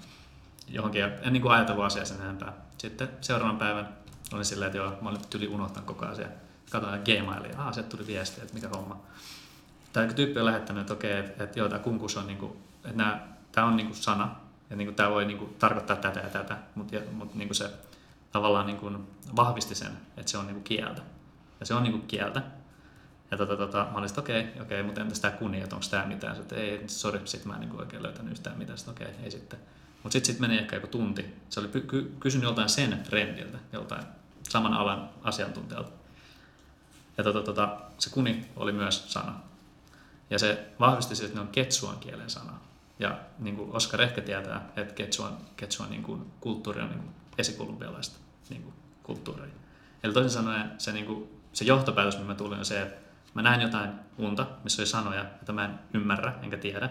[0.67, 2.53] johonkin, en niin kuin ajatellut asiaa sen enempää.
[2.77, 3.89] Sitten seuraavan päivän
[4.33, 6.27] olin silleen, että joo, mä olin tyli unohtanut koko asia.
[6.69, 9.01] Katoin Gmailia, ah, sieltä tuli viesti, että mikä homma.
[9.93, 12.97] Tämä tyyppi on lähettänyt, että okei, että, että joo, tämä kunkus on, niin kuin, että
[12.97, 14.35] nämä, tämä on niin kuin sana,
[14.69, 17.55] ja niin kuin, tämä voi niin kuin, tarkoittaa tätä ja tätä, mutta, mutta niin kuin
[17.55, 17.71] se
[18.31, 21.01] tavallaan niin kuin, vahvisti sen, että se on niin kuin, kieltä.
[21.59, 22.41] Ja se on niin kuin, kieltä.
[23.31, 26.05] Ja tota, tota, mä olin okei, okei, okei, mutta entäs tämä kuni, että onko tämä
[26.05, 26.35] mitään?
[26.35, 28.77] Sitten ei, sori, sit mä en niin kuin, oikein löytänyt yhtään mitään.
[28.77, 29.59] Sitten okei, ei sitten.
[30.03, 31.35] Mutta sitten sit meni ehkä joku tunti.
[31.49, 34.03] Se oli ky- kysynyt joltain sen trendiltä, joltain
[34.49, 35.98] saman alan asiantuntijalta.
[37.19, 39.39] Ja tota, tota, se kuni oli myös sana.
[40.29, 42.53] Ja se vahvisti että ne on ketsuan kielen sana.
[42.99, 47.13] Ja niin kuin Oskar ehkä tietää, että ketsuan, ketsuan niin kuin, kulttuuri on niin kuin
[47.37, 49.45] esikolumbialaista niin kuin, kulttuuria.
[50.03, 53.01] Eli toisin sanoen se, niin kuin, se johtopäätös, mihin mä tulin, on se, että
[53.33, 56.89] mä näen jotain unta, missä oli sanoja, että mä en ymmärrä enkä tiedä,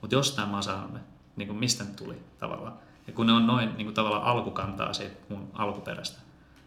[0.00, 1.00] mutta jostain mä oon ne,
[1.36, 2.78] niin kuin mistä ne tuli tavallaan.
[3.06, 6.20] Ja kun ne on noin niin kuin tavallaan alkukantaa siitä mun alkuperäistä,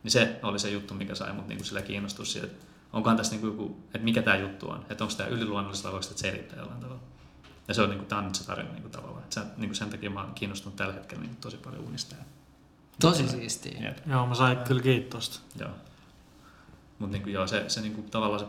[0.03, 3.17] niin se oli se juttu, mikä sai mut niin kuin sillä kiinnostua siitä, että onkohan
[3.17, 6.03] tässä niin kuin joku, että mikä tämä juttu on, että onko tämä yliluonnollista vai voiko
[6.03, 7.01] sitä selittää jollain tavalla.
[7.67, 9.23] Ja se on, niin kuin, tämä on nyt se tarina niin kuin, tavallaan.
[9.23, 11.83] Että sen, niin kuin sen takia mä oon kiinnostunut tällä hetkellä niin kuin, tosi paljon
[11.83, 12.15] unista.
[12.15, 12.23] Ja,
[13.01, 13.79] tosi siistiä.
[13.81, 13.97] Jep.
[14.07, 15.39] Joo, mä sain kyllä kiitosta.
[15.59, 15.71] Joo.
[16.99, 18.45] Mutta niin kuin, joo, se, se niin kuin, tavallaan se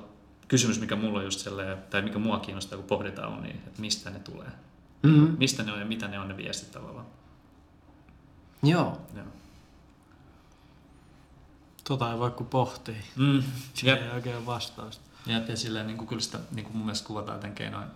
[0.49, 3.81] kysymys, mikä mulla on just sellainen, tai mikä mua kiinnostaa, kun pohditaan on, niin, että
[3.81, 4.49] mistä ne tulee.
[5.03, 5.37] Mm-hmm.
[5.39, 7.07] Mistä ne on ja mitä ne on ne viestit tavallaan.
[8.63, 9.01] Joo.
[9.15, 9.27] Joo.
[11.89, 12.95] Tota ei voi kuin pohtia.
[13.17, 13.43] Mm.
[13.75, 15.05] Siinä ei oikein vastausta.
[15.27, 17.89] Jep, ja silleen niin kuin, kyllä sitä niin kuin mun mielestä kuvataan tämän keinoin.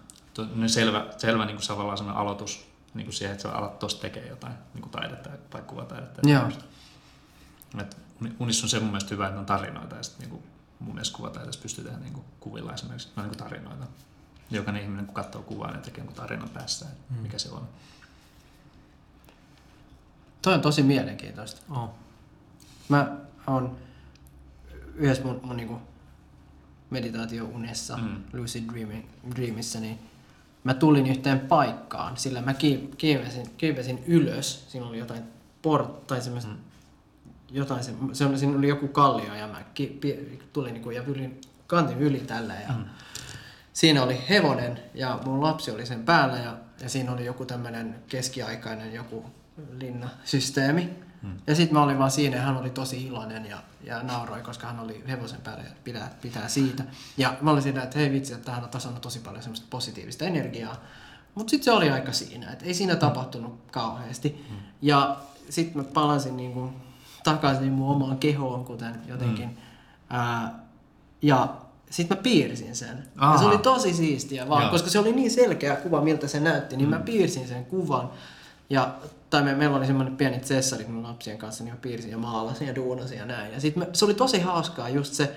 [0.54, 4.28] No selvä, selvä niin kuin tavallaan aloitus niin kuin siihen, että sä alat tuossa tekee
[4.28, 6.28] jotain niin kuin taidetta tai kuvataidetta.
[6.28, 6.48] Joo.
[7.80, 7.96] Et
[8.38, 10.42] unissa on se mun mielestä hyvä, että on tarinoita ja sitten niin kuin
[10.78, 13.86] mun mielestä kuvataiteessa pystytään niin kuin kuvilla esimerkiksi no, niin kuin tarinoita.
[14.50, 17.16] Jokainen ihminen kun katsoo kuvaa, niin tekee jonkun tarinan päässä, mm.
[17.16, 17.68] mikä se on.
[20.42, 21.60] Toi on tosi mielenkiintoista.
[21.70, 21.90] Oh.
[22.88, 23.76] Mä oon
[24.94, 25.78] yhdessä mun, mun niinku
[26.90, 28.22] meditaatio-unessa, mm.
[28.32, 29.04] lucid dreaming,
[29.36, 29.98] dreamissa, niin
[30.64, 32.54] mä tulin yhteen paikkaan, sillä mä
[32.96, 34.70] kiivesin, kiivesin ylös.
[34.70, 35.22] Siinä oli jotain
[35.62, 36.58] port, tai semmoista, mm.
[37.50, 41.02] jotain, se, se oli, siinä oli joku kallio ja mä ki, pi, tulin niinku, ja
[41.02, 42.84] ylin, kantin yli tällä ja mm.
[43.72, 47.94] siinä oli hevonen ja mun lapsi oli sen päällä ja, ja siinä oli joku tämmöinen
[48.08, 49.24] keskiaikainen joku
[49.78, 50.90] linnasysteemi.
[51.22, 51.36] Hmm.
[51.46, 54.66] Ja sitten mä olin vaan siinä ja hän oli tosi iloinen ja, ja nauroi, koska
[54.66, 56.84] hän oli hevosen päällä ja pitää, pitää siitä.
[57.16, 60.24] Ja mä olin siinä, että hei vitsi, että hän on tasannut tosi paljon semmoista positiivista
[60.24, 60.76] energiaa.
[61.34, 64.44] Mutta sitten se oli aika siinä, että ei siinä tapahtunut kauheasti.
[64.48, 64.56] Hmm.
[64.82, 65.16] Ja
[65.50, 66.72] sitten mä palasin niinku
[67.24, 69.48] takaisin mun omaan kehoon, kuten jotenkin.
[69.48, 69.56] Hmm.
[70.10, 70.54] Ää,
[71.22, 71.56] ja
[71.90, 73.08] sitten mä piirsin sen.
[73.20, 76.76] Ja se oli tosi siistiä vaan, koska se oli niin selkeä kuva, miltä se näytti,
[76.76, 76.96] niin hmm.
[76.96, 78.10] mä piirsin sen kuvan.
[78.72, 78.94] Ja
[79.30, 82.68] tai me, meillä oli semmoinen pieni tsessari mun lapsien kanssa, niin mä piirsin ja maalasin
[82.68, 83.52] ja duunasin ja näin.
[83.52, 85.36] Ja sit me, se oli tosi hauskaa just se,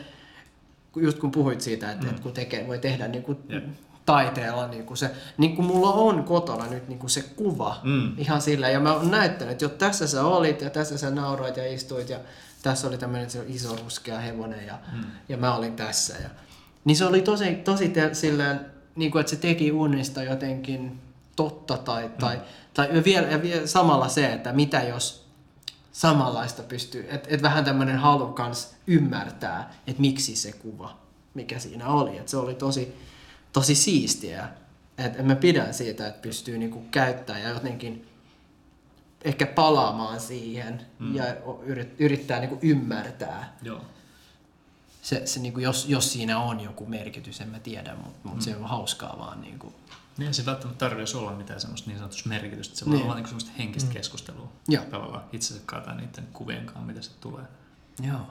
[0.95, 2.09] just kun puhuit siitä, että, mm.
[2.09, 3.63] että kun tekee, voi tehdä niin kuin yeah.
[4.05, 8.11] taiteella niin kuin se, niin kuin mulla on kotona nyt niin kuin se kuva mm.
[8.17, 8.69] ihan sillä.
[8.69, 12.09] Ja mä oon näyttänyt, että jo tässä sä olit ja tässä sä nauroit ja istuit
[12.09, 12.19] ja
[12.63, 15.03] tässä oli tämmöinen iso ruskea hevonen ja, mm.
[15.29, 16.13] ja mä olin tässä.
[16.23, 16.29] Ja,
[16.85, 18.59] niin se oli tosi, tosi te, silleen,
[18.95, 20.99] niin kuin, että se teki unista jotenkin
[21.35, 22.13] totta tai, mm.
[22.19, 22.41] tai
[22.75, 25.25] tai vielä, ja vielä samalla se, että mitä jos
[25.91, 30.97] samanlaista pystyy, että et vähän tämmöinen halu kans ymmärtää, että miksi se kuva,
[31.33, 32.17] mikä siinä oli.
[32.17, 32.95] Että se oli tosi,
[33.53, 34.49] tosi siistiä.
[34.97, 38.07] Että et mä pidän siitä, että pystyy niinku käyttämään ja jotenkin
[39.23, 41.15] ehkä palaamaan siihen mm.
[41.15, 41.23] ja
[41.97, 43.57] yrittää niinku ymmärtää.
[43.61, 43.81] Joo.
[45.01, 48.41] Se, se niinku, jos, jos siinä on joku merkitys, en mä tiedä, mutta mut mm.
[48.41, 49.73] se on hauskaa vaan niinku
[50.17, 52.75] niin se välttämättä tarvitsisi olla mitään semmoista niin sanotusta merkitystä.
[52.75, 53.03] Se voi niin.
[53.03, 53.93] olla niin semmoista henkistä mm.
[53.93, 54.51] keskustelua.
[54.67, 54.85] Joo.
[54.85, 57.43] Tavallaan itsensä tai niiden kuvien kanssa, mitä se tulee.
[58.03, 58.27] Joo.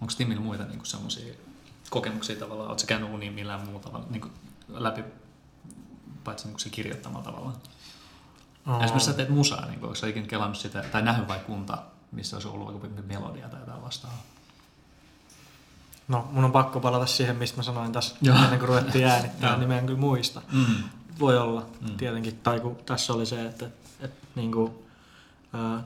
[0.00, 1.34] Onko Timillä muita niin semmoisia
[1.90, 2.68] kokemuksia tavallaan?
[2.68, 4.32] Oletko käynyt uniin millään muulla tavalla niin kuin
[4.68, 5.04] läpi,
[6.24, 7.56] paitsi niin se kirjoittamalla tavallaan?
[8.66, 8.82] Oh.
[8.82, 11.78] Esimerkiksi sä teet musaa, niin onko sä ikinä kelannut sitä, tai nähnyt vai kunta,
[12.12, 14.22] missä olisi ollut joku melodia tai jotain vastaavaa?
[16.08, 18.36] No, mun on pakko palata siihen, mistä mä sanoin tässä Joo.
[18.36, 19.58] ennen kuin ruvettiin äänittää, Joo.
[19.58, 20.42] niin mä en kyllä muista.
[20.52, 20.84] Mm.
[21.20, 21.96] Voi olla, Mm.
[21.96, 22.38] tietenkin.
[22.42, 23.66] Tai kun tässä oli se, että,
[24.00, 24.72] että niin kuin,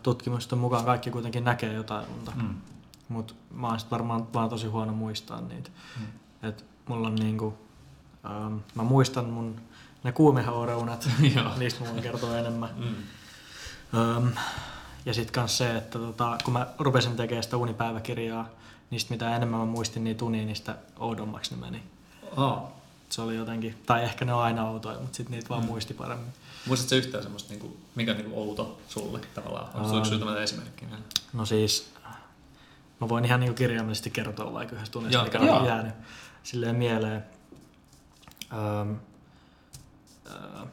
[0.03, 2.33] tutkimusten mukaan kaikki kuitenkin näkee jotain unta.
[2.37, 2.55] Mm.
[3.09, 5.71] Mutta mä oon varmaan vaan tosi huono muistaa niitä.
[6.01, 6.07] Mm.
[6.49, 7.55] Et mulla on niinku,
[8.27, 9.61] ähm, mä muistan mun
[10.05, 11.51] ne kuumihaureunat, Joo.
[11.59, 12.71] niistä mä voin kertoa enemmän.
[12.77, 12.95] Mm.
[14.01, 14.29] Ähm,
[15.07, 18.49] ja sitten kans se, että tota, kun mä rupesin tekemään sitä unipäiväkirjaa,
[18.91, 21.83] niistä mitä enemmän mä muistin niitä unia, niin sitä oudommaksi ne meni.
[22.37, 22.63] Oh.
[23.11, 25.67] Se oli jotenkin, tai ehkä ne on aina outoja, mutta sitten niitä vaan Mm.
[25.67, 26.33] muisti paremmin.
[26.67, 29.67] Muistatko yhtään semmoista, niin kuin, mikä on niin kuin outo sulle tavallaan?
[29.75, 30.87] Onko Um, um, tämmöinen esimerkki?
[31.33, 31.93] No siis,
[33.01, 35.67] mä voin ihan niinku kirjaimellisesti kertoa vaikka yhdestä tunnista, mikä on Joo.
[35.67, 35.95] jäänyt
[36.43, 37.25] silleen mieleen.
[38.53, 38.97] Öm,
[40.27, 40.67] öö,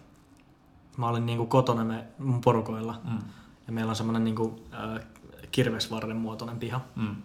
[0.97, 3.19] mä olin niinku kotona me, mun porukoilla Mm.
[3.67, 5.03] ja meillä on semmoinen niinku, ö,
[5.51, 6.81] kirvesvarren muotoinen piha.
[6.95, 7.15] Mm.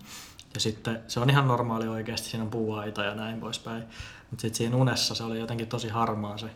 [0.55, 3.83] Ja sitten se on ihan normaali oikeasti, siinä on puuaita ja näin poispäin.
[4.33, 6.51] Mutta sitten siinä unessa se oli jotenkin tosi harmaa se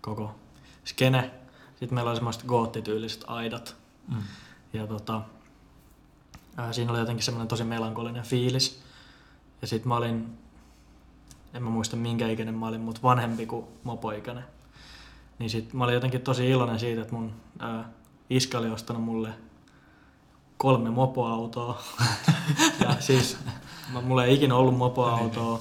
[0.00, 0.34] koko
[0.84, 1.30] skene.
[1.70, 3.76] Sitten meillä oli semmoiset goottityyliset aidat.
[4.08, 4.22] Mm.
[4.72, 5.22] Ja tota,
[6.56, 8.82] ää, siinä oli jotenkin semmoinen tosi melankolinen fiilis.
[9.62, 10.38] Ja sitten mä olin,
[11.54, 14.44] en mä muista minkä ikäinen mä olin, mutta vanhempi kuin mopoikäinen.
[15.38, 17.88] Niin sit mä olin jotenkin tosi iloinen siitä, että mun ää,
[18.30, 19.28] iskä oli ostanut mulle
[20.56, 21.82] kolme mopoautoa.
[22.80, 23.36] ja siis
[23.92, 25.60] mä, mulla ei ikinä ollut mopoautoa.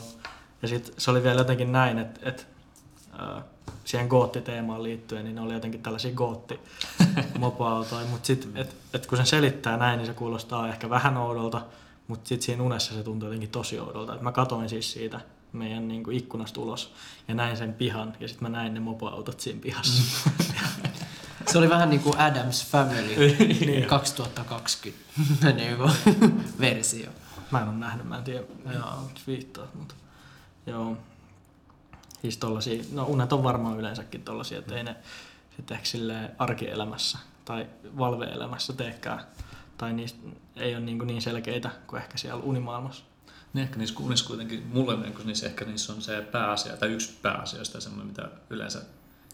[0.63, 2.43] Ja sit se oli vielä jotenkin näin, että, että
[3.19, 3.41] ää,
[3.85, 6.59] siihen goottiteemaan liittyen, niin ne oli jotenkin tällaisia gootti
[7.39, 8.05] mopoautoja.
[8.05, 11.61] Mutta sitten, et, et kun sen selittää näin, niin se kuulostaa ehkä vähän oudolta,
[12.07, 14.15] mutta sitten siinä unessa se tuntui jotenkin tosi oudolta.
[14.15, 15.19] Et mä katoin siis siitä
[15.53, 16.93] meidän niin kuin ikkunasta ulos
[17.27, 20.29] ja näin sen pihan ja sitten mä näin ne mopoautot siinä pihassa.
[21.51, 23.15] Se oli vähän niin kuin Adams Family
[23.65, 23.85] Niin.
[23.85, 25.91] 2020 niin kuin,
[26.59, 27.09] versio.
[27.51, 28.43] Mä en ole nähnyt, mä en tiedä,
[29.27, 29.95] viittaa, mutta
[30.65, 30.97] joo.
[32.21, 34.95] Siis tollasia, no unet on varmaan yleensäkin tollasia, että ei ne
[35.55, 39.19] sitten ehkä silleen arkielämässä tai valveelämässä teekään.
[39.77, 40.19] Tai niistä
[40.55, 43.03] ei ole niin, niin selkeitä kuin ehkä siellä unimaailmassa.
[43.53, 46.89] Niin ehkä niissä unissa kuitenkin, mulle niin kun niissä ehkä niissä on se pääasia, tai
[46.89, 48.81] yksi pääasioista semmoinen, mitä yleensä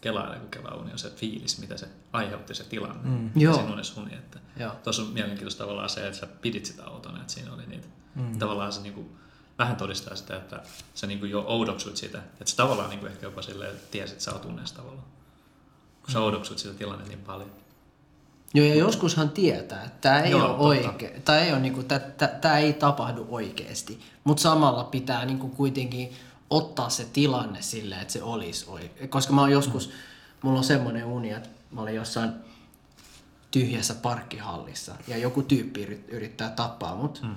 [0.01, 3.09] kelailee, kun kelaa uni, on se fiilis, mitä se aiheutti se tilanne.
[3.09, 3.25] Mm.
[3.25, 3.53] Ja Joo.
[3.53, 4.13] siinä unessa uni.
[4.13, 4.71] Että Joo.
[4.83, 7.87] tuossa on mielenkiintoista tavallaan se, että sä pidit sitä autona, että siinä oli niitä.
[8.15, 8.39] Mm.
[8.39, 9.11] Tavallaan se niinku,
[9.59, 10.61] vähän todistaa sitä, että
[10.95, 12.17] sä niinku jo oudoksut sitä.
[12.17, 15.07] Että sä tavallaan niinku ehkä jopa silleen, että tiesit, että sä oot unessa tavallaan.
[16.01, 17.51] Kun sä oudoksut sitä tilanne niin paljon.
[18.53, 21.99] Joo, ja joskushan tietää, että tämä ei Joo, ole oikein, tämä ei, ole, niinku, tää,
[21.99, 26.13] tää, tää ei tapahdu oikeasti, mutta samalla pitää niinku, kuitenkin
[26.49, 29.09] ottaa se tilanne silleen, että se olisi oikein.
[29.09, 29.91] Koska mä oon joskus,
[30.41, 32.31] mulla on semmoinen uni, että mä olin jossain
[33.51, 37.21] tyhjässä parkkihallissa ja joku tyyppi yrit- yrittää tappaa mut.
[37.21, 37.35] Mm.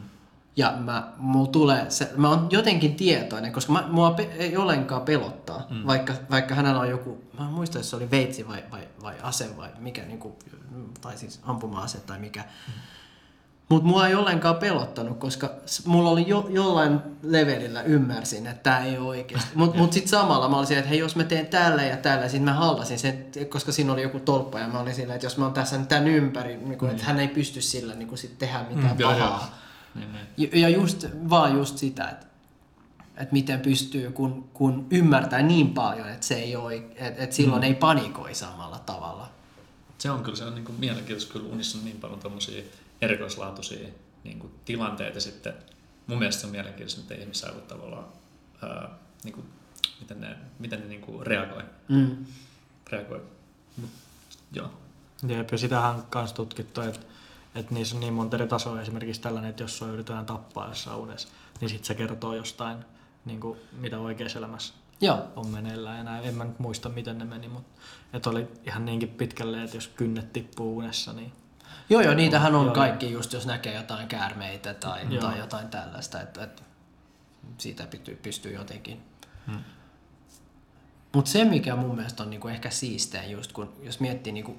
[0.56, 5.02] Ja mä, mulla tulee se, mä oon jotenkin tietoinen, koska mä, mua pe- ei ollenkaan
[5.02, 5.86] pelottaa, mm.
[5.86, 9.14] vaikka, vaikka hänellä on joku, mä en muista, jos se oli veitsi vai, vai, vai
[9.22, 10.36] ase vai mikä, niinku,
[11.00, 12.40] tai siis ampuma-ase tai mikä.
[12.40, 12.72] Mm.
[13.68, 15.50] Mutta mua ei ollenkaan pelottanut, koska
[15.86, 19.50] mulla oli jo, jollain levelillä ymmärsin, että tämä ei ole oikeasti.
[19.54, 22.22] Mutta mut sitten samalla mä olin silleen, että hei, jos mä teen tällä ja tällä,
[22.28, 25.36] sitten mä hallasin sen, koska siinä oli joku tolppa ja mä olin silleen, että jos
[25.38, 28.38] mä oon tässä tämän ympäri, niin kun, että hän ei pysty sillä niin kun sit
[28.38, 29.28] tehdä mitään Mm, joo, pahaa.
[29.28, 29.38] joo.
[29.94, 30.26] Niin, niin.
[30.36, 32.26] Ja, ja just, vaan just sitä, että,
[33.16, 37.62] että miten pystyy, kun, kun ymmärtää niin paljon, että, se ei ole, että, että silloin
[37.62, 37.66] mm.
[37.66, 39.28] ei panikoi samalla tavalla.
[39.98, 42.64] Se on kyllä se on niin kuin mielenkiintoista, kyllä unissa on niin paljon tommosia
[43.00, 43.88] erikoislaatuisia
[44.24, 45.52] niin kuin tilanteita sitten.
[46.06, 48.04] Mun mielestä se on mielenkiintoista, miten ihmisaivot tavallaan,
[48.62, 48.88] ää,
[49.24, 49.46] niin kuin,
[50.00, 51.62] miten ne, miten ne niin kuin reagoi.
[51.88, 52.26] Mm.
[52.90, 53.22] reagoi.
[53.76, 53.90] Mut,
[54.52, 54.72] joo.
[55.28, 57.06] Jep, ja sitähän on myös tutkittu, että,
[57.54, 58.82] että niissä on niin monta eri tasoa.
[58.82, 61.28] Esimerkiksi tällainen, että jos sua yritetään tappaa jossain unessa,
[61.60, 62.78] niin sitten se kertoo jostain,
[63.24, 65.18] niin kuin, mitä oikeassa elämässä Joo.
[65.36, 65.98] on meneillään.
[65.98, 66.24] Ja näin.
[66.24, 67.80] En mä nyt muista, miten ne meni, mutta
[68.12, 71.32] että oli ihan niinkin pitkälle, että jos kynnet tippuu unessa, niin
[71.90, 72.74] Joo, joo, niitähän on Joo.
[72.74, 75.22] kaikki just, jos näkee jotain käärmeitä tai, Joo.
[75.22, 76.62] tai jotain tällaista, että, että
[77.58, 79.02] siitä pystyy, pystyy jotenkin.
[79.46, 79.64] Hmm.
[81.14, 84.56] Mutta se, mikä mun mielestä on niinku ehkä siistein just, kun jos miettii niinku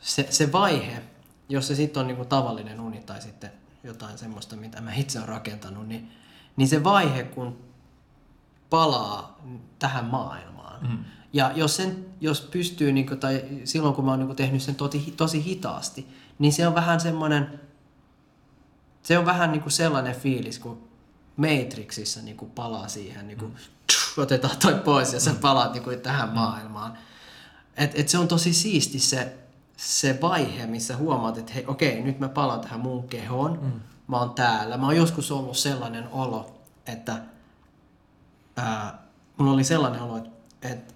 [0.00, 1.02] se, se vaihe,
[1.48, 3.50] jos se sitten on niinku tavallinen uni tai sitten
[3.84, 6.12] jotain semmoista, mitä mä itse olen rakentanut, niin,
[6.56, 7.58] niin se vaihe, kun
[8.70, 9.40] palaa
[9.78, 10.88] tähän maailmaan.
[10.88, 11.04] Mm.
[11.32, 15.14] Ja jos, sen, jos pystyy, niinku, tai silloin kun mä oon niinku tehnyt sen tosi,
[15.16, 17.60] tosi hitaasti, niin se on vähän semmoinen,
[19.02, 20.88] se on vähän niin kuin sellainen fiilis, kun
[21.36, 24.22] Matrixissa niin kuin palaa siihen, niin kuin, mm.
[24.22, 26.98] otetaan toi pois ja sä palaat niin kuin tähän maailmaan.
[27.76, 29.36] Et, et se on tosi siisti se,
[29.76, 33.80] se vaihe, missä huomaat, että hei, okei, nyt mä palaan tähän mun kehoon, mm.
[34.08, 34.76] mä oon täällä.
[34.76, 37.22] Mä oon joskus ollut sellainen olo, että
[38.56, 38.98] ää,
[39.36, 40.30] mulla oli sellainen olo, että,
[40.62, 40.94] että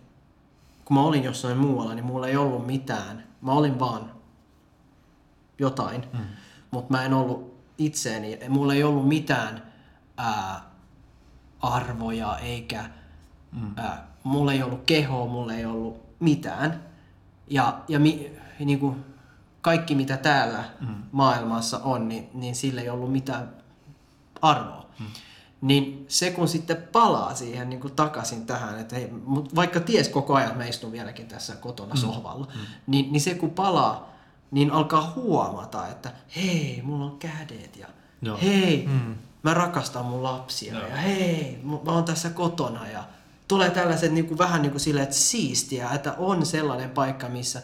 [0.84, 3.24] kun mä olin jossain muualla, niin mulla ei ollut mitään.
[3.40, 4.12] Mä olin vaan
[5.58, 6.20] jotain, mm.
[6.70, 8.38] mutta mä en ollut itseäni.
[8.48, 9.62] Mulla ei ollut mitään
[10.16, 10.60] ää,
[11.60, 12.84] arvoja eikä
[13.52, 13.72] mm.
[13.76, 16.89] ää, mulla ei ollut kehoa, mulla ei ollut mitään.
[17.50, 19.04] Ja, ja mi, niin kuin
[19.62, 20.94] kaikki mitä täällä mm.
[21.12, 23.54] maailmassa on, niin, niin sillä ei ollut mitään
[24.42, 24.86] arvoa.
[25.00, 25.06] Mm.
[25.60, 29.08] Niin se kun sitten palaa siihen niin kuin takaisin tähän, että hei,
[29.54, 32.00] vaikka ties koko ajan, mä istun vieläkin tässä kotona mm.
[32.00, 32.60] sohvalla, mm.
[32.86, 34.10] Niin, niin se kun palaa,
[34.50, 37.86] niin alkaa huomata, että hei, mulla on kädet ja
[38.22, 38.38] Joo.
[38.42, 39.14] hei, mm.
[39.42, 40.88] mä rakastan mun lapsia Joo.
[40.88, 43.04] ja hei, mä oon tässä kotona ja
[43.50, 47.62] tulee tällaiset niin kuin, vähän niin kuin silleen, että siistiä, että on sellainen paikka, missä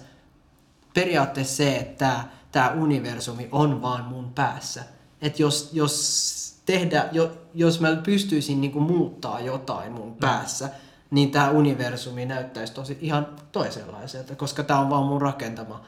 [0.94, 2.20] periaatteessa se, että
[2.52, 4.84] tämä universumi on vaan mun päässä.
[5.22, 10.14] Että jos, jos tehdä, jo, jos mä pystyisin niin kuin muuttaa jotain mun mm.
[10.14, 10.70] päässä,
[11.10, 15.84] niin tämä universumi näyttäisi tosi ihan toisenlaiselta, koska tämä on vaan mun rakentama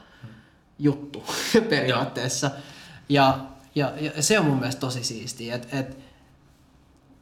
[0.79, 1.23] juttu
[1.69, 2.51] periaatteessa.
[3.09, 3.39] Ja,
[3.75, 5.97] ja, ja se on mun mielestä tosi siistiä, että et,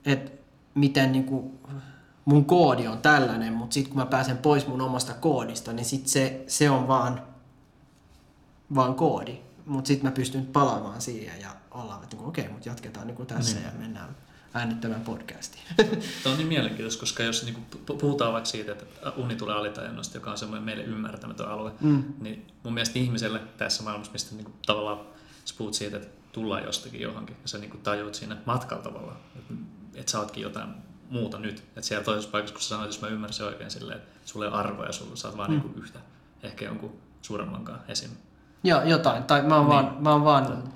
[0.06, 0.32] et
[0.76, 1.60] miten niinku
[2.28, 6.08] mun koodi on tällainen, mutta sitten kun mä pääsen pois mun omasta koodista, niin sit
[6.08, 7.22] se, se on vaan,
[8.76, 9.38] vaan koodi.
[9.66, 13.56] Mutta sitten mä pystyn palaamaan siihen ja ollaan, että okei, okay, mutta jatketaan niinku tässä
[13.56, 13.66] niin.
[13.66, 14.16] ja mennään
[14.54, 15.64] äänittämään podcastiin.
[16.24, 17.66] Tämä on niin mielenkiintoista, koska jos niin
[18.00, 18.86] puhutaan vaikka siitä, että
[19.18, 22.04] uni tulee alitajunnosta, joka on semmoinen meille ymmärtämätön alue, mm.
[22.20, 25.00] niin mun mielestä ihmiselle tässä maailmassa, mistä niin kuin, tavallaan
[25.46, 29.18] sä puhut siitä, että tullaan jostakin johonkin, ja sä niin kuin, tajuut siinä matkalla tavallaan,
[29.36, 29.54] että,
[29.96, 30.70] että sä ootkin jotain
[31.10, 31.60] muuta nyt.
[31.60, 34.52] Että siellä toisessa paikassa, kun sä sanoit, jos mä ymmärsin oikein silleen, että sulla ei
[34.52, 35.60] ole arvoja, sulla oot vaan mm.
[35.60, 36.00] niin yhtä,
[36.44, 38.12] ehkä jonkun suuremmankaan esim.
[38.64, 39.24] Joo, jotain.
[39.24, 39.74] Tai mä oon niin.
[39.74, 40.74] vaan, mä oon vaan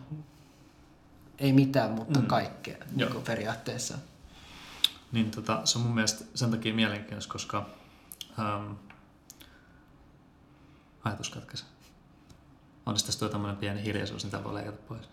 [1.40, 2.28] ei mitään, mutta mm.
[2.28, 3.98] kaikkea niin periaatteessa.
[5.12, 7.70] Niin tota, se on mun mielestä sen takia mielenkiintoista, koska
[8.40, 8.72] ähm,
[11.04, 11.66] ajatus katkesi.
[12.86, 15.10] Onneksi tässä tuo tämmöinen pieni hiljaisuus, niin tämä voi leikata pois.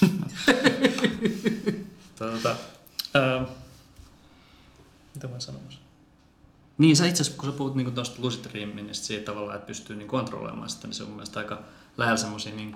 [2.18, 2.56] tota,
[3.16, 3.44] ähm,
[5.20, 5.80] mitä mä sanomassa?
[6.78, 9.66] Niin, sä itse asiassa, kun sä puhut niin tuosta lucid dreaming, niin siitä tavallaan, että
[9.66, 11.62] pystyy niin kontrolloimaan sitä, niin se on mun mielestä aika
[11.96, 12.74] lähellä semmoisia niin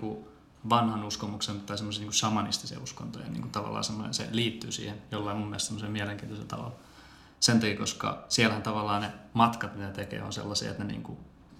[0.68, 5.66] vanhan uskomuksen tai semmoisia niin shamanistisia uskontoja, niin tavallaan se liittyy siihen jollain mun mielestä
[5.66, 6.76] semmoisen mielenkiintoisella tavalla.
[7.40, 11.02] Sen takia, koska siellähän tavallaan ne matkat, mitä ne tekee, on sellaisia, että ne niin
[11.02, 11.18] kuin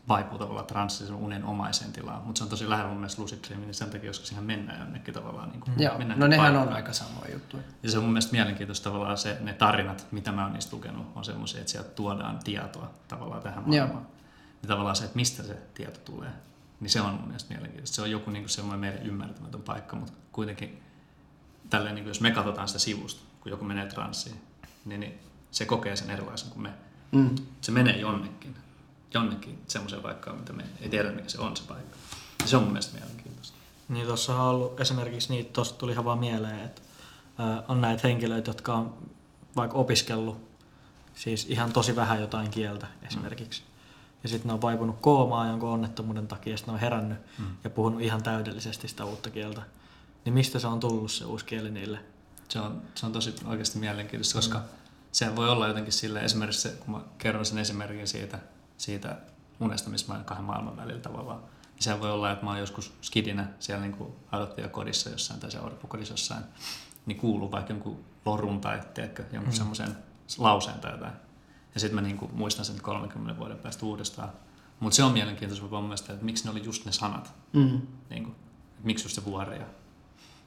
[0.09, 3.67] vaipuu tavallaan transsisen unen omaiseen tilaan, mutta se on tosi lähellä mun mielestä lucid dreaming,
[3.67, 5.49] niin sen takia, koska siihen mennään jonnekin tavallaan.
[5.49, 6.69] Niin kuin, Joo, mennään no nehän paikkaan.
[6.69, 7.63] on aika samoja juttuja.
[7.83, 11.07] Ja se on mun mielestä mielenkiintoista tavallaan se, ne tarinat, mitä mä oon niistä lukenut,
[11.15, 14.03] on semmoisia, että sieltä tuodaan tietoa tavallaan tähän maailmaan.
[14.03, 14.11] Joo.
[14.63, 16.31] Ja tavallaan se, että mistä se tieto tulee
[16.85, 17.95] niin se on mun mielestä mielenkiintoista.
[17.95, 20.83] Se on joku niin semmoinen meille ymmärtämätön paikka, mutta kuitenkin
[21.71, 24.41] tälleen, niin kuin jos me katsotaan sitä sivusta, kun joku menee transsiin,
[24.85, 25.19] niin, niin
[25.51, 26.73] se kokee sen erilaisen kuin me.
[27.13, 27.35] Mm.
[27.61, 28.57] Se menee jonnekin,
[29.15, 31.97] jonnekin semmoiseen paikkaan, mitä me ei tiedä, mikä se on se paikka.
[32.43, 33.57] Ja se on mun mielestä mielenkiintoista.
[33.89, 36.83] Niin tuossa on ollut esimerkiksi niitä, tuosta tuli ihan vaan mieleen, että
[37.69, 38.95] on näitä henkilöitä, jotka on
[39.57, 40.49] vaikka opiskellut
[41.15, 43.63] siis ihan tosi vähän jotain kieltä esimerkiksi.
[43.63, 43.75] Mm
[44.25, 47.45] ja sitten ne on vaipunut koomaan jonkun onnettomuuden takia ja sitten ne on herännyt mm.
[47.65, 49.63] ja puhunut ihan täydellisesti sitä uutta kieltä.
[50.25, 51.99] Niin mistä se on tullut se uusi kieli niille?
[52.49, 54.65] Se on, se on tosi oikeasti mielenkiintoista, koska mm.
[55.13, 58.39] se voi olla jotenkin sille esimerkiksi se, kun mä kerron sen esimerkin siitä,
[58.77, 59.17] siitä
[59.61, 61.41] unesta, missä mä kahden maailman välillä tavallaan.
[61.75, 63.97] Niin se voi olla, että mä olen joskus skidinä siellä niin
[64.71, 66.45] kodissa jossain tai se orpokodissa jossain,
[67.07, 69.57] niin kuuluu vaikka jonkun lorun tai tiedätkö, jonkun mm.
[69.57, 69.97] semmoisen
[70.39, 71.13] lauseen tai jotain.
[71.75, 74.29] Ja sitten mä niinku muistan sen 30 vuoden päästä uudestaan.
[74.81, 77.35] Mutta se on mielenkiintoista mun mielestä, että miksi ne oli just ne sanat.
[77.53, 77.81] Mm.
[78.11, 78.31] Niinku,
[78.83, 79.67] miksi just se vuori ja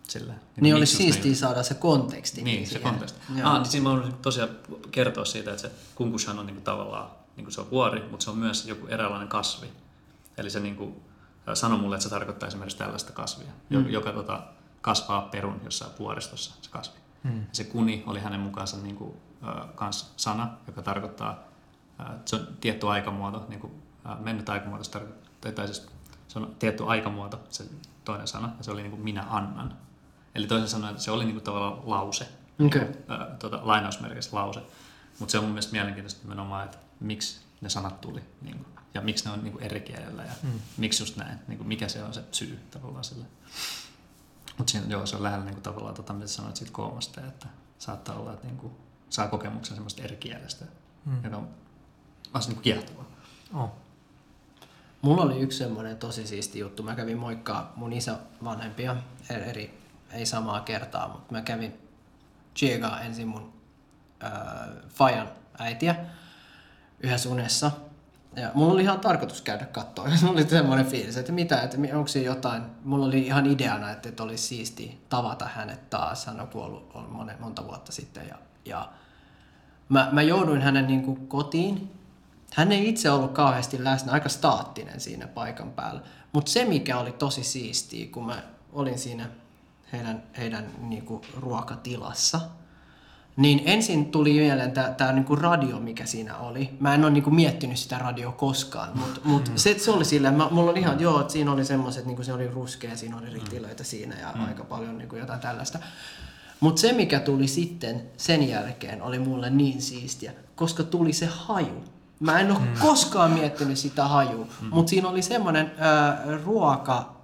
[0.07, 0.33] sillä.
[0.33, 2.43] Niin, niin olisi siistiä saada se konteksti.
[2.43, 3.19] Niin, niin se konteksti.
[3.43, 4.49] Ah, niin siinä mä tosiaan
[4.91, 8.37] kertoa siitä, että se kunkushan on niinku tavallaan, niinku se on vuori, mutta se on
[8.37, 9.67] myös joku eräänlainen kasvi.
[10.37, 11.01] Eli se niinku,
[11.53, 13.89] sanoi mulle, että se tarkoittaa esimerkiksi tällaista kasvia, mm.
[13.89, 14.43] joka tota,
[14.81, 16.99] kasvaa perun jossain vuoristossa, se kasvi.
[17.23, 17.45] Mm.
[17.51, 19.13] Se kuni oli hänen mukaansa niin kuin,
[19.47, 21.43] äh, kans sana, joka tarkoittaa,
[21.99, 23.73] äh, se on tietty aikamuoto, niin kuin,
[24.09, 25.87] äh, mennyt aikamuoto, se, tarkoittaa, tai siis
[26.27, 27.63] se on tietty aikamuoto, se
[28.05, 29.77] toinen sana, ja se oli niin kuin minä annan.
[30.35, 32.81] Eli toisin sanoen se oli niin kuin tavallaan lause, okay.
[32.81, 34.61] niin kuin, äh, tuota, lainausmerkissä lause.
[35.19, 39.01] Mutta se on mun mielestä mielenkiintoista nimenomaan, että miksi ne sanat tuli niin kuin, ja
[39.01, 40.59] miksi ne on niin kuin eri kielellä ja mm.
[40.77, 43.25] miksi just näin, niin kuin, mikä se on se syy tavallaan sille.
[44.57, 47.47] Mutta siinä, joo, se on lähellä niin kuin, tavallaan tota, mitä sanoit siitä koomasta, että
[47.79, 48.73] saattaa olla, että niin kuin,
[49.09, 50.65] saa kokemuksen semmoista eri kielestä,
[51.05, 51.23] mm.
[51.23, 51.49] joka on
[52.33, 53.05] vasta niin kiehtovaa.
[53.53, 53.71] Oh.
[55.01, 56.83] Mulla oli yksi semmoinen tosi siisti juttu.
[56.83, 58.95] Mä kävin moikkaa mun isä vanhempia,
[59.29, 59.79] eri,
[60.11, 61.73] ei samaa kertaa, mutta mä kävin
[62.55, 63.53] Chiega ensin mun
[64.23, 64.31] äh,
[64.87, 65.95] Fajan äitiä
[66.99, 67.71] yhdessä unessa.
[68.35, 70.07] Ja mulla oli ihan tarkoitus käydä katsoa.
[70.21, 72.63] Mulla oli semmoinen fiilis, että mitä, että onko siinä jotain.
[72.83, 76.25] Mulla oli ihan ideana, että, että olisi siisti tavata hänet taas.
[76.25, 78.27] Hän on kuollut on monen, monta vuotta sitten.
[78.27, 78.35] Ja,
[78.65, 78.89] ja
[79.89, 81.91] mä, mä jouduin hänen niin kuin kotiin.
[82.53, 86.01] Hän ei itse ollut kauheasti läsnä, aika staattinen siinä paikan päällä.
[86.33, 88.41] Mutta se, mikä oli tosi siistiä, kun mä
[88.73, 89.29] olin siinä
[89.93, 92.41] heidän, heidän niin kuin ruokatilassa–
[93.37, 96.69] niin ensin tuli mieleen tämä niinku radio, mikä siinä oli.
[96.79, 99.55] Mä en ole niinku miettinyt sitä radio koskaan, mutta mut mm.
[99.55, 102.33] se, se oli silleen, mä, mulla oli ihan, joo, että siinä oli semmoiset, niinku se
[102.33, 104.45] oli ruskea, siinä oli ritilöitä siinä ja mm.
[104.45, 105.79] aika paljon niinku jotain tällaista.
[106.59, 111.83] Mutta se, mikä tuli sitten sen jälkeen, oli mulle niin siistiä, koska tuli se haju.
[112.19, 112.67] Mä en ole mm.
[112.81, 114.67] koskaan miettinyt sitä hajua, mm.
[114.71, 115.71] mutta siinä oli semmoinen
[116.45, 117.17] ruoka,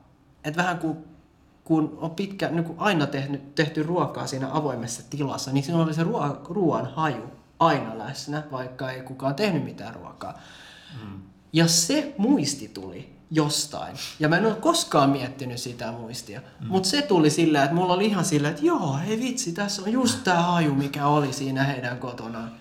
[0.43, 0.97] että vähän kuin
[1.63, 5.93] kun on pitkä, niin kuin aina tehty, tehty ruokaa siinä avoimessa tilassa, niin siinä oli
[5.93, 7.23] se ruoan, ruoan haju
[7.59, 10.39] aina läsnä, vaikka ei kukaan tehnyt mitään ruokaa.
[11.01, 11.21] Mm.
[11.53, 13.95] Ja se muisti tuli jostain.
[14.19, 16.41] Ja mä en ole koskaan miettinyt sitä muistia.
[16.59, 16.67] Mm.
[16.67, 19.91] Mutta se tuli sillä, että mulla oli ihan sillä, että joo, hei vitsi, tässä on
[19.91, 22.51] just tämä haju, mikä oli siinä heidän kotonaan.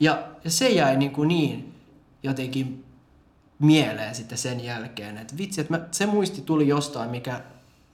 [0.00, 1.74] Ja, ja se jäi niin, kuin niin
[2.22, 2.84] jotenkin
[3.58, 7.40] mieleen sitten sen jälkeen, että vitsi, että mä, se muisti tuli jostain, mikä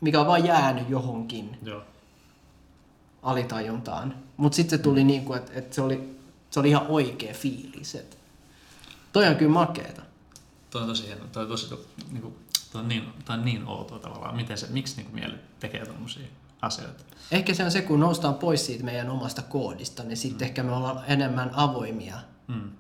[0.01, 1.83] mikä on vaan jäänyt johonkin Joo.
[3.23, 4.15] alitajuntaan.
[4.37, 6.19] Mutta sitten se tuli niin kuin, että, että se, oli,
[6.51, 7.95] se oli ihan oikea fiilis.
[7.95, 8.17] Että
[9.13, 10.03] toi on kyllä makeeta.
[10.71, 11.25] Toi on tosi hieno.
[11.33, 11.75] Toi on, tosi,
[12.11, 12.35] niin kuin,
[12.73, 14.37] toi on, niin, toi on niin outoa tavallaan.
[14.37, 16.27] Miten se, miksi niin kuin mieli tekee tämmöisiä
[16.63, 17.05] asioita?
[17.31, 20.49] Ehkä se on se, kun noustaan pois siitä meidän omasta koodista, niin sitten mm.
[20.49, 22.17] ehkä me ollaan enemmän avoimia
[22.49, 22.71] mm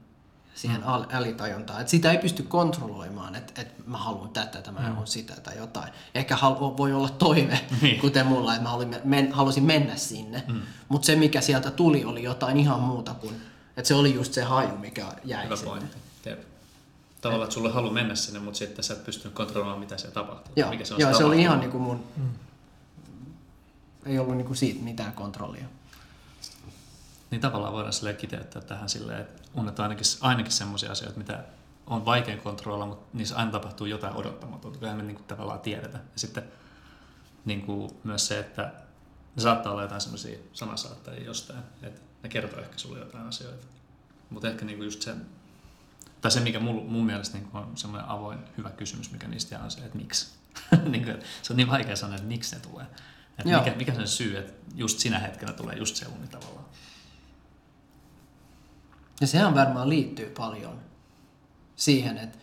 [0.60, 1.16] siihen mm.
[1.16, 1.80] älitajuntaan.
[1.80, 4.98] Että sitä ei pysty kontrolloimaan, että, että mä haluan tätä, tämä mm.
[4.98, 5.92] on sitä tai jotain.
[6.14, 8.00] Ehkä halu, voi olla toive, niin.
[8.00, 10.42] kuten mulla, että mä halusin, men, halusin mennä sinne.
[10.48, 10.60] Mm.
[10.88, 13.36] Mutta se, mikä sieltä tuli, oli jotain ihan muuta kuin,
[13.76, 15.70] että se oli just se haju, mikä jäi Hyvä sinne.
[15.70, 15.98] Pointti.
[17.20, 20.52] Tavallaan, että sulle halu mennä sinne, mutta sitten sä et pystynyt kontrolloimaan, mitä siellä tapahtuu.
[20.56, 22.04] Joo, mikä se, on Joo, se, se oli ihan niin kuin mun...
[22.16, 22.30] Mm.
[24.06, 25.64] Ei ollut niin kuin siitä mitään kontrollia.
[27.30, 31.44] Niin tavallaan voidaan sille kiteyttää tähän silleen, että unet on ainakin, ainakin sellaisia asioita, mitä
[31.86, 35.98] on vaikea kontrolloida, mutta niissä aina tapahtuu jotain odottamatonta, kyllähän me niin kuin, tavallaan tiedetä.
[35.98, 36.42] Ja sitten
[37.44, 38.72] niin kuin, myös se, että
[39.36, 43.66] ne saattaa olla jotain semmoisia sanasaattajia jostain, että ne kertoo ehkä sulle jotain asioita.
[44.30, 45.14] Mutta ehkä niin kuin just se,
[46.20, 49.64] tai se mikä mun, mun mielestä niin on semmoinen avoin hyvä kysymys, mikä niistä jää
[49.64, 50.28] on se, että miksi.
[50.90, 52.86] niin kuin, se on niin vaikea sanoa, että miksi ne tulee.
[53.38, 56.64] Että mikä, mikä se on syy, että just sinä hetkenä tulee just se uni tavallaan.
[59.20, 60.80] Ja sehän varmaan liittyy paljon
[61.76, 62.38] siihen, että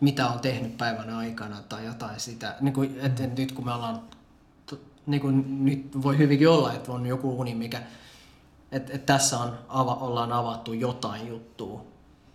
[0.00, 2.56] mitä on tehnyt päivän aikana tai jotain sitä.
[2.60, 4.02] Niin kuin, että nyt kun me ollaan,
[5.06, 7.82] niin kuin nyt voi hyvinkin olla, että on joku uni, mikä,
[8.72, 11.84] että, että tässä on, ava, ollaan avattu jotain juttua,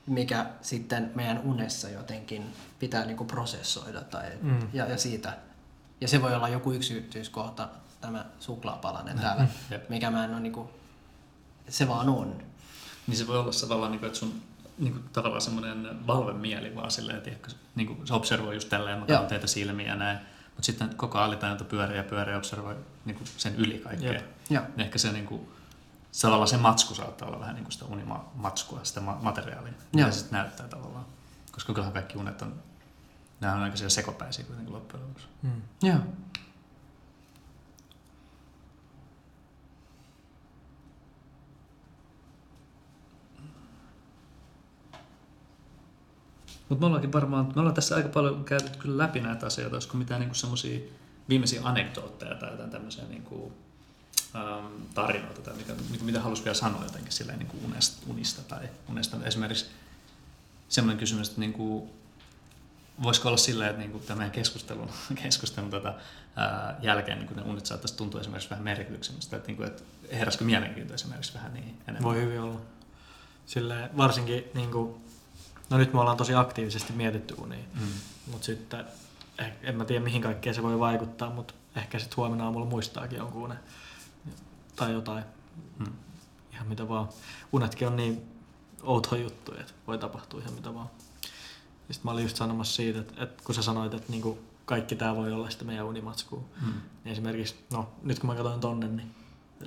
[0.08, 4.60] mikä sitten meidän unessa jotenkin pitää niin kuin prosessoida tai, mm.
[4.74, 5.38] ja, ja siitä.
[6.02, 7.70] Ja se voi olla joku yksityiskohta,
[8.02, 9.48] tämä suklaapalanen täällä,
[9.90, 10.70] mikä mä en ole niin kuin,
[11.70, 12.36] se vaan on.
[13.08, 14.42] Niin se voi olla tavallaan, niin kuin, että sun
[14.78, 19.06] niin kuin, tavallaan semmoinen valvemieli vaan silleen, että niin kuin, se observoi just tälleen, mä
[19.06, 20.18] katson teitä silmiä ja näin.
[20.46, 22.76] Mutta sitten koko alitajunta pyörii ja pyörii ja observoi
[23.06, 24.14] niin kuin sen yli kaikkea.
[24.14, 24.26] Jep.
[24.50, 24.64] Ja.
[24.78, 25.50] Ehkä se, niin kuin,
[26.22, 30.40] tavallaan se matsku saattaa olla vähän niin kuin sitä unimatskua, sitä materiaalia, mitä se sitten
[30.40, 31.06] näyttää tavallaan.
[31.52, 32.64] Koska kyllähän kaikki unet on,
[33.42, 35.28] nämä on aika sekopäisiä kuitenkin loppujen lopuksi.
[35.42, 35.62] Mm.
[35.82, 36.00] Joo.
[46.70, 49.98] Mutta me ollaankin varmaan, me ollaan tässä aika paljon käyty kyllä läpi näitä asioita, olisiko
[49.98, 50.80] mitään niinku semmoisia
[51.30, 53.54] viimeisiä anekdootteja tai jotain tämmöisiä niinku,
[54.36, 59.18] ähm, tarinoita tai mitä, mitä haluaisi vielä sanoa jotenkin silleen niinku unesta, unista tai unesta.
[59.24, 59.66] Esimerkiksi
[60.70, 61.90] semmoinen kysymys, että niinku,
[63.04, 64.90] voisiko olla silleen, että niinku tämän keskustelun,
[65.24, 65.94] keskustelun tota,
[66.36, 70.94] ää, jälkeen niinku ne unet saattaisi tuntua esimerkiksi vähän merkityksellisestä, että, niinku, että heräskö mielenkiinto
[70.94, 72.04] esimerkiksi vähän niin enemmän?
[72.04, 72.62] Voi hyvin olla.
[73.46, 75.02] Silleen, varsinkin niinku,
[75.70, 77.88] No nyt me ollaan tosi aktiivisesti mietitty unia, mm.
[78.32, 78.86] mutta sitten
[79.40, 83.18] eh, en mä tiedä mihin kaikkeen se voi vaikuttaa, mutta ehkä sitten huomenna aamulla muistaakin
[83.18, 83.60] jonkun unen
[84.76, 85.24] tai jotain.
[85.80, 85.94] Mm.
[86.54, 87.10] Ihan mitä vaan.
[87.52, 88.24] Unetkin on niin
[88.84, 90.90] outo juttu, että voi tapahtua ihan mitä vaan.
[91.92, 95.16] Sitten mä olin just sanomassa siitä, että, että kun sä sanoit, että niinku kaikki tämä
[95.16, 96.44] voi olla sitä meidän unimatskua.
[96.62, 96.74] Mm.
[97.04, 99.16] Niin esimerkiksi, no nyt kun mä katsoin tonne, niin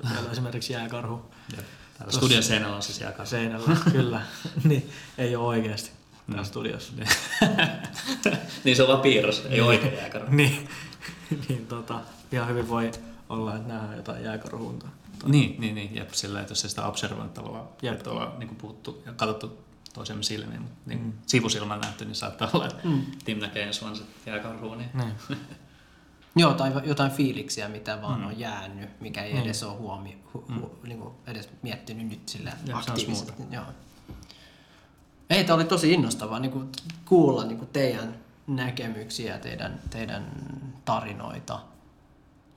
[0.02, 1.22] siellä on esimerkiksi jääkarhu
[1.56, 1.64] Jep.
[1.98, 3.30] Täällä studion seinällä on siis jääkarhu.
[3.30, 4.22] seinällä, kyllä.
[4.64, 5.90] niin ei ole oikeasti
[6.26, 6.46] täällä Mm.
[6.46, 6.92] studiossa.
[8.64, 10.34] niin se on vaan piirros, ei oikein jääkarhu.
[10.34, 10.68] niin,
[11.48, 12.00] niin tota,
[12.32, 12.90] ihan hyvin voi
[13.28, 14.90] olla, että nähdään jotain jääkarhuntaa.
[15.26, 16.86] Niin, niin, niin, jep, sillä että jos ei sitä
[17.82, 17.94] Jep.
[17.94, 19.58] että ollaan niin puhuttu ja katsottu
[19.94, 21.04] toisemme silmiin, mutta niin Mm.
[21.06, 21.12] mm.
[21.26, 23.02] sivusilmän nähty, niin saattaa olla, että Mm.
[23.24, 25.14] Tim näkee ensi se jääkarhua, niin Niin.
[26.36, 28.26] Joo, tai jotain fiiliksiä, mitä vaan Mm.
[28.26, 29.40] on jäänyt, mikä ei Mm.
[29.40, 33.32] edes ole huomi, hu, hu, niin kuin edes miettinyt nyt sillä aktiivisesti.
[33.50, 33.64] Joo.
[35.30, 36.68] Ei, tämä oli tosi innostavaa niin kuin
[37.04, 38.14] kuulla niin kuin teidän
[38.46, 40.32] näkemyksiä, teidän, teidän
[40.84, 41.60] tarinoita.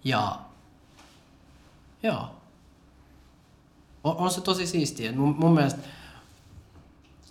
[0.03, 0.39] Ja
[2.03, 2.35] joo.
[4.03, 5.11] On, on se tosi siistiä.
[5.11, 5.79] Mun, mun mielestä,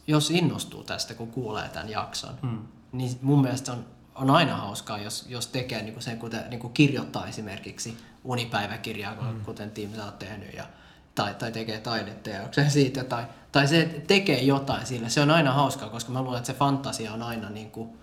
[0.06, 2.58] jos innostuu tästä, kun kuulee tämän jakson, Mm.
[2.92, 3.84] niin mun mielestä on,
[4.20, 9.14] on aina hauskaa, jos, jos tekee niin kuin sen, kuten niin kuin kirjoittaa esimerkiksi unipäiväkirjaa,
[9.14, 9.44] mm.
[9.44, 10.66] kuten Tim sä oot tehnyt, ja,
[11.14, 15.08] tai, tai tekee taideteoksen siitä, tai, tai se tekee jotain sillä.
[15.08, 17.98] Se on aina hauskaa, koska mä luulen, että se fantasia on aina, niin kuin,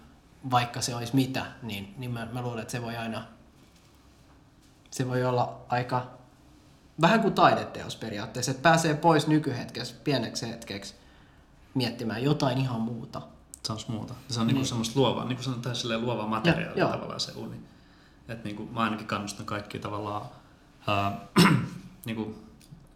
[0.52, 3.26] vaikka se olisi mitä, niin, niin mä, mä luulen, että se voi aina,
[4.92, 6.08] se voi olla aika,
[7.02, 10.96] vähän kuin taideteos periaatteessa, että pääsee pois nykyhetkessä pieneksi hetkeksi
[11.74, 13.22] miettimään jotain ihan muuta.
[13.64, 14.14] Se on muuta.
[14.30, 14.68] Se on niinku Niin.
[14.68, 16.92] semmoista luovaa, niin kuin sanotaan silleen luovaa materiaalia joo.
[16.92, 17.56] tavallaan se uni.
[18.28, 20.22] Et niinku, mä ainakin kannustan kaikkia tavallaan
[20.88, 21.18] ää,
[22.06, 22.44] niinku,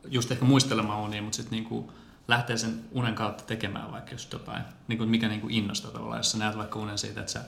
[0.07, 1.91] just ehkä muistelemaan unia, mutta sitten niinku,
[2.28, 6.20] lähtee sen unen kautta tekemään vaikka just jotain, niinku, mikä niinku innostaa tavallaan.
[6.20, 7.41] Jos sä näet vaikka unen siitä, että sä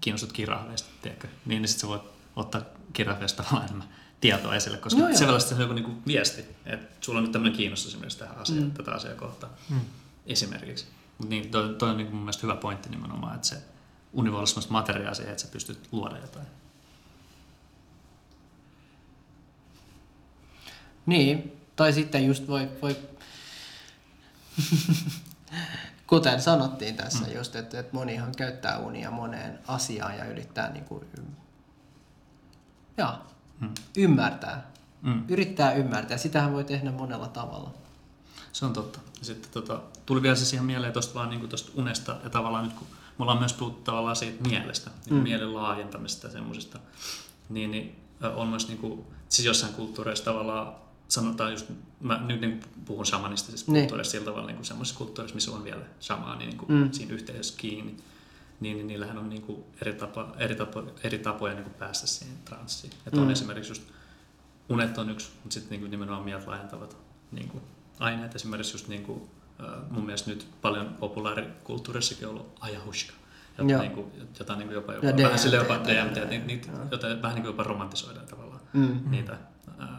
[0.00, 2.02] kiinnostut kirahveista, tiedätkö, niin, niin sitten sä voit
[2.36, 3.88] ottaa kirahveista tavallaan enemmän
[4.20, 5.14] tietoa esille, koska joo.
[5.14, 8.38] se on se on joku niinku viesti, että sulla on nyt tämmöinen kiinnostus esimerkiksi tähän
[8.38, 8.70] asiaan, Mm.
[8.70, 9.80] tätä asiaa kohtaan Mm.
[10.26, 10.86] esimerkiksi.
[11.18, 13.62] Mutta niin, toi, toi on niin mun mielestä hyvä pointti nimenomaan, että se
[14.12, 16.46] uni voi olla semmoista materiaalia siihen, että sä pystyt luoda jotain.
[21.06, 22.96] Niin, tai sitten just voi, voi
[26.06, 27.32] kuten sanottiin tässä mm.
[27.32, 31.04] just, että, että monihan käyttää unia moneen asiaan ja yrittää niin kuin,
[32.96, 33.20] ja,
[33.60, 33.74] Mm.
[33.96, 34.70] ymmärtää.
[35.02, 35.24] Mm.
[35.28, 36.16] Yrittää ymmärtää.
[36.16, 37.74] Sitähän voi tehdä monella tavalla.
[38.52, 38.98] Se on totta.
[39.18, 42.64] Ja sitten tota, tuli vielä se siihen mieleen tuosta vaan niin tuosta unesta ja tavallaan
[42.64, 42.86] nyt kun
[43.18, 45.16] me ollaan myös puhuttu tavallaan siitä mielestä, niin Mm.
[45.16, 45.22] mm.
[45.22, 46.78] mielen laajentamisesta ja semmoisesta,
[47.48, 47.96] niin, niin
[48.36, 50.72] on myös niin kuin, siis jossain kulttuureissa tavallaan
[51.08, 51.66] sanotaan just,
[52.00, 53.80] mä nyt niin puhun shamanistisista Niin.
[53.82, 54.58] kulttuureista sillä tavalla niin
[54.98, 56.92] kulttuureissa, missä on vielä shamaani niin kuin Mm.
[56.92, 57.96] siinä yhteisössä kiinni,
[58.60, 62.06] niin, niin niillähän on niin kuin eri, tapa, eri, tapo, eri tapoja niin kuin päästä
[62.06, 62.92] siihen transsiin.
[63.06, 63.32] Että on Mm.
[63.32, 63.82] esimerkiksi just
[64.68, 66.96] unet on yksi, mutta sitten niin nimenomaan mieltä laajentavat
[67.32, 67.62] niin kuin
[68.00, 68.34] aineet.
[68.34, 69.30] Esimerkiksi just niin kuin,
[69.90, 73.12] mun mielestä nyt paljon populaarikulttuurissakin on ollut ajahushka,
[73.58, 76.46] jota, niin kuin, jota niin kuin jopa, jopa Ja vähän sille jopa DMT, DMT, niin,
[76.46, 79.00] niitä, jota vähän niin kuin jopa romantisoidaan tavallaan Mm.
[79.10, 79.36] niitä
[79.78, 79.98] ää,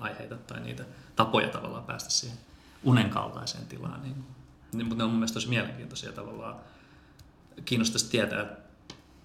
[0.00, 0.84] aiheita tai niitä
[1.16, 2.38] tapoja tavallaan päästä siihen
[2.84, 4.02] unen kaltaiseen tilaan.
[4.02, 4.24] Niin,
[4.72, 6.56] niin, mutta ne on mun mielestä tosi mielenkiintoisia tavallaan.
[7.64, 8.56] Kiinnostaisi tietää, että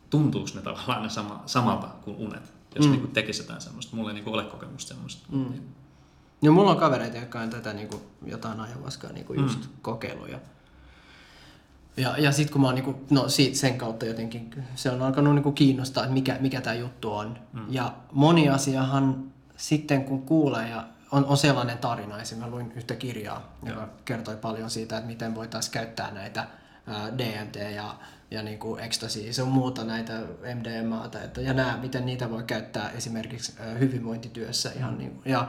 [0.09, 2.91] tuntuuko ne tavallaan ne sama, samalta kuin unet, jos Mm.
[2.91, 2.97] mm.
[2.97, 3.95] niin tekisi jotain semmoista.
[3.95, 5.25] Mulla ei niin ole kokemusta semmoista.
[5.31, 5.51] Mm.
[5.51, 5.75] Niin,
[6.41, 9.45] No, mulla on kavereita, jotka on tätä niin kuin, jotain ajavaskaa niin kuin Mm.
[9.45, 10.39] just kokeiluja.
[11.97, 15.35] Ja, ja sitten kun mä oon niinku, no siitä, sen kautta jotenkin, se on alkanut
[15.35, 17.39] niinku kiinnostaa, että mikä, mikä tämä juttu on.
[17.53, 17.65] Mm.
[17.69, 19.23] Ja moni asiahan
[19.57, 23.89] sitten kun kuulee, ja on, on sellainen tarina, esimerkiksi mä luin yhtä kirjaa, joka Joo.
[24.05, 26.47] kertoi paljon siitä, että miten voitaisiin käyttää näitä
[26.87, 27.95] ää, DMT ja,
[28.31, 30.13] ja niinku ecstasy, se on muuta näitä
[30.55, 35.47] MDMAta, että, ja nämä, miten niitä voi käyttää esimerkiksi ää, hyvinvointityössä ihan niin, ja,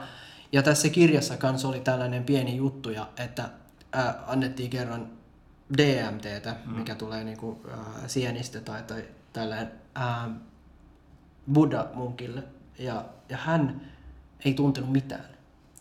[0.51, 3.49] ja tässä kirjassa kanssa oli tällainen pieni juttu, ja, että
[3.93, 5.09] ää, annettiin kerran
[5.77, 6.73] DMTtä, Mm.
[6.73, 10.29] mikä tulee niinku, ää, sienistä tai, tai tälleen ää,
[11.53, 12.43] Buddha-munkille.
[12.79, 13.81] Ja, ja hän
[14.45, 15.25] ei tuntenut mitään,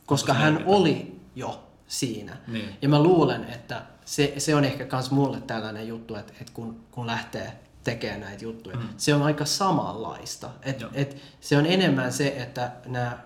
[0.07, 0.77] koska hän merkitään?
[0.79, 2.37] oli jo siinä.
[2.47, 2.77] Niin.
[2.83, 6.81] Ja mä luulen, että se, se on ehkä myös mulle tällainen juttu, että, että kun,
[6.91, 7.53] kun lähtee
[7.85, 8.89] tekemään näitä juttuja, Mm.
[8.97, 10.51] se on aika samanlaista.
[10.63, 10.91] Et, Joo.
[10.95, 13.19] et se on enemmän se, että nämä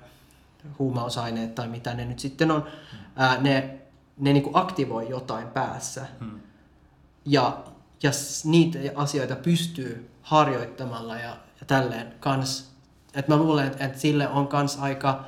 [0.78, 2.66] huumausaineet tai mitä ne nyt sitten on,
[3.16, 3.80] ää, ne,
[4.18, 6.06] ne niinku aktivoi jotain päässä.
[6.20, 6.40] Mm.
[7.24, 7.64] Ja,
[8.02, 8.10] ja
[8.44, 12.70] niitä asioita pystyy harjoittamalla ja, ja tälleen kans.
[13.14, 15.24] Että mä luulen, että, että sille on kans aika,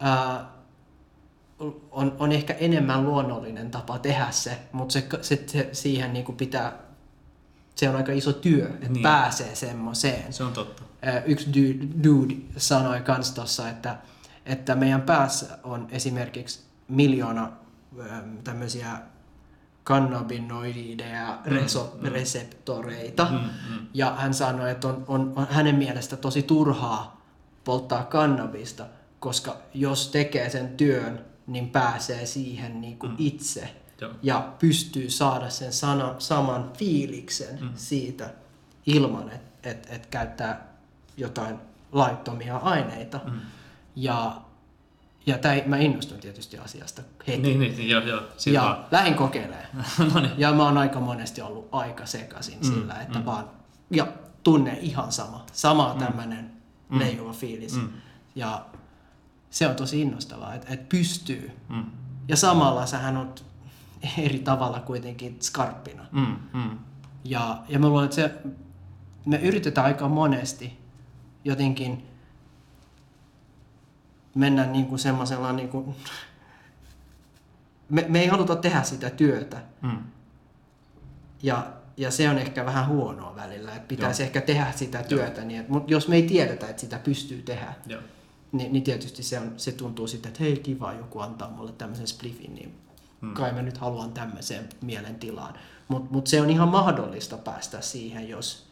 [0.00, 0.50] ää,
[1.90, 6.72] on, on ehkä enemmän luonnollinen tapa tehdä se, mutta se, se, se siihen niinku pitää,
[7.74, 8.92] se on aika iso työ, että niin.
[8.92, 9.02] Niin.
[9.02, 10.32] pääsee semmoiseen.
[10.32, 10.82] Se on totta.
[11.26, 13.96] Yksi dude, dude sanoi kans tossa, että,
[14.46, 17.52] että meidän päässä on esimerkiksi miljoona
[18.10, 18.98] ää, tämmöisiä
[19.84, 23.32] kannabinoideja reso- reseptoreita.
[23.94, 27.24] Ja hän sanoi, että on, on, on hänen mielestä tosi turhaa
[27.64, 28.86] polttaa kannabista,
[29.20, 34.12] koska jos tekee sen työn, niin pääsee siihen niin kuin itse Joo.
[34.22, 37.70] ja pystyy saada sen sana, saman fiiliksen mm.
[37.74, 38.30] siitä
[38.86, 40.68] ilman, että et, et käyttää
[41.16, 41.58] jotain
[41.92, 43.20] laittomia aineita.
[43.24, 43.40] Mm.
[43.96, 44.40] Ja,
[45.26, 47.42] ja tää, mä innostun tietysti asiasta heti.
[47.42, 48.22] Niin, niin, joo, joo.
[48.36, 48.84] Siinä ja vaan.
[48.90, 49.66] lähin kokeilemaan.
[50.14, 50.32] no niin.
[50.36, 53.24] Ja mä oon aika monesti ollut aika sekaisin mm, sillä, että mm.
[53.24, 53.50] vaan,
[53.90, 54.06] ja
[54.42, 55.98] tunne ihan sama, sama mm.
[55.98, 56.52] tämmönen
[56.88, 56.98] mm.
[56.98, 57.76] leijuva fiilis.
[57.76, 57.88] Mm.
[58.34, 58.66] Ja
[59.50, 61.50] se on tosi innostavaa, että, että pystyy.
[61.68, 61.84] Mm.
[62.28, 63.34] Ja samalla sähän on
[64.18, 66.06] eri tavalla kuitenkin skarppina.
[66.12, 66.78] Mm, mm.
[67.24, 68.34] Ja, ja mä luulen, että se,
[69.26, 70.78] me yritetään aika monesti
[71.44, 72.06] jotenkin
[74.34, 75.94] mennä niin kuin semmoisella niin kuin,
[77.88, 79.62] me, me ei haluta tehdä sitä työtä.
[79.82, 79.98] Mm.
[81.42, 81.66] Ja,
[81.96, 84.26] ja se on ehkä vähän huonoa välillä, että pitäisi Joo.
[84.26, 87.74] ehkä tehdä sitä työtä, niin että, mutta jos me ei tiedetä, että sitä pystyy tehdä,
[87.86, 88.00] Joo.
[88.52, 92.06] niin, niin tietysti se, on, se tuntuu sitten, että hei kiva, joku antaa mulle tämmöisen
[92.06, 92.74] spliffin, niin
[93.20, 93.34] hmm.
[93.34, 95.54] kai mä nyt haluan tämmöiseen mielentilaan.
[95.88, 98.70] Mutta mut se on ihan mahdollista päästä siihen, jos,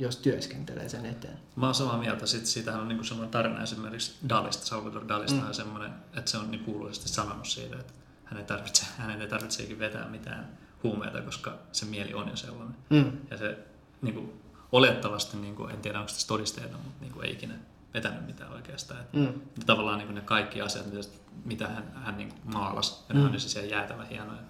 [0.00, 1.38] jos työskentelee sen eteen.
[1.56, 2.26] Mä oon samaa mieltä.
[2.26, 5.52] Sitten siitähän on niinku semmoinen tarina esimerkiksi Dalista, Salvador Dalista, mm.
[5.52, 7.92] semmoinen, että se on niin kuuluisesti sanonut siitä, että
[8.24, 12.76] hän ei tarvitse, hänen ei tarvitseekin vetää mitään huumeita, koska se mieli on jo sellainen.
[12.90, 13.12] Mm.
[13.30, 13.58] Ja se
[14.02, 14.42] niin kuin,
[14.72, 17.54] olettavasti, niin kuin, en tiedä onko tässä todisteita, mutta niin kuin, ei ikinä
[17.94, 19.00] vetänyt mitään oikeastaan.
[19.12, 19.40] Mm.
[19.66, 21.08] Tavallaan niin kuin ne kaikki asiat, mitä,
[21.44, 23.26] mitä hän, hän niin kuin maalasi, ja ne Mm.
[23.26, 24.40] on niin siellä jäätävän hienoja.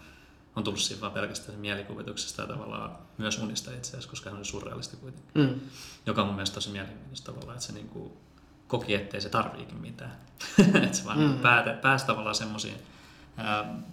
[0.61, 4.45] On tullut siinä vaan pelkästään mielikuvituksesta ja tavallaan myös unista itse asiassa, koska hän oli
[4.45, 5.31] surrealisti kuitenkin.
[5.35, 5.61] Mm.
[6.07, 8.13] Joka on mun mielestä tosi mielenkiintoista tavallaan, että se niin kuin
[8.69, 10.17] koki, ettei se tarviikin mitään.
[10.83, 11.25] että se vaan Mm.
[11.25, 11.39] mm.
[11.39, 12.75] päätä, pääsi tavallaan semmoisiin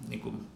[0.08, 0.48] niin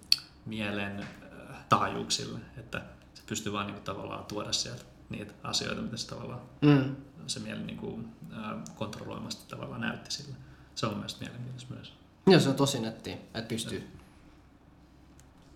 [0.45, 2.81] mielen ää, taajuuksille, että
[3.13, 6.95] se pystyy vaan niin kuin, tavallaan tuoda sieltä niitä asioita, mitä se tavallaan Mm.
[7.27, 10.35] se mieli niin kuin, ää, kontrolloimasti tavallaan näytti sille.
[10.75, 11.93] Se on mun mielestä mielenkiintoista myös.
[12.27, 13.87] Joo, se on tosi netti, että pystyy.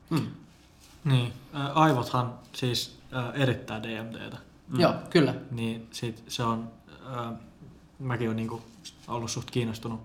[0.10, 0.28] Mm.
[1.06, 1.34] Niin,
[1.74, 4.38] aivothan siis ää, erittää DMTtä.
[4.68, 4.80] Mm.
[4.80, 5.36] Joo, kyllä.
[5.52, 6.72] Niin sit se on,
[7.06, 7.34] ää,
[8.00, 8.62] mäkin olen niinku
[9.08, 10.02] ollut suht kiinnostunut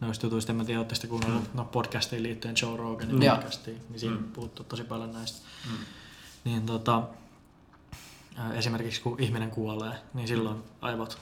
[0.00, 0.52] noista jutuista.
[0.52, 3.30] En mä tiedä, ootte kuunnellut no, podcastiin liittyen Joe Roganin Mm.
[3.30, 4.22] Podcastiin, niin siinä Mm.
[4.22, 4.32] mm.
[4.32, 5.46] puhuttu tosi paljon näistä.
[5.70, 5.76] Mm.
[6.44, 7.02] Niin tota,
[8.36, 11.18] ää, esimerkiksi kun ihminen kuolee, niin silloin aivot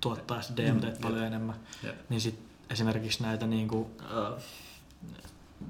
[0.00, 1.02] tuottaa sitä DMT Mm.
[1.02, 1.56] paljon enemmän.
[1.82, 1.96] Jep.
[2.10, 2.38] Niin sit
[2.70, 3.90] esimerkiksi näitä niinku,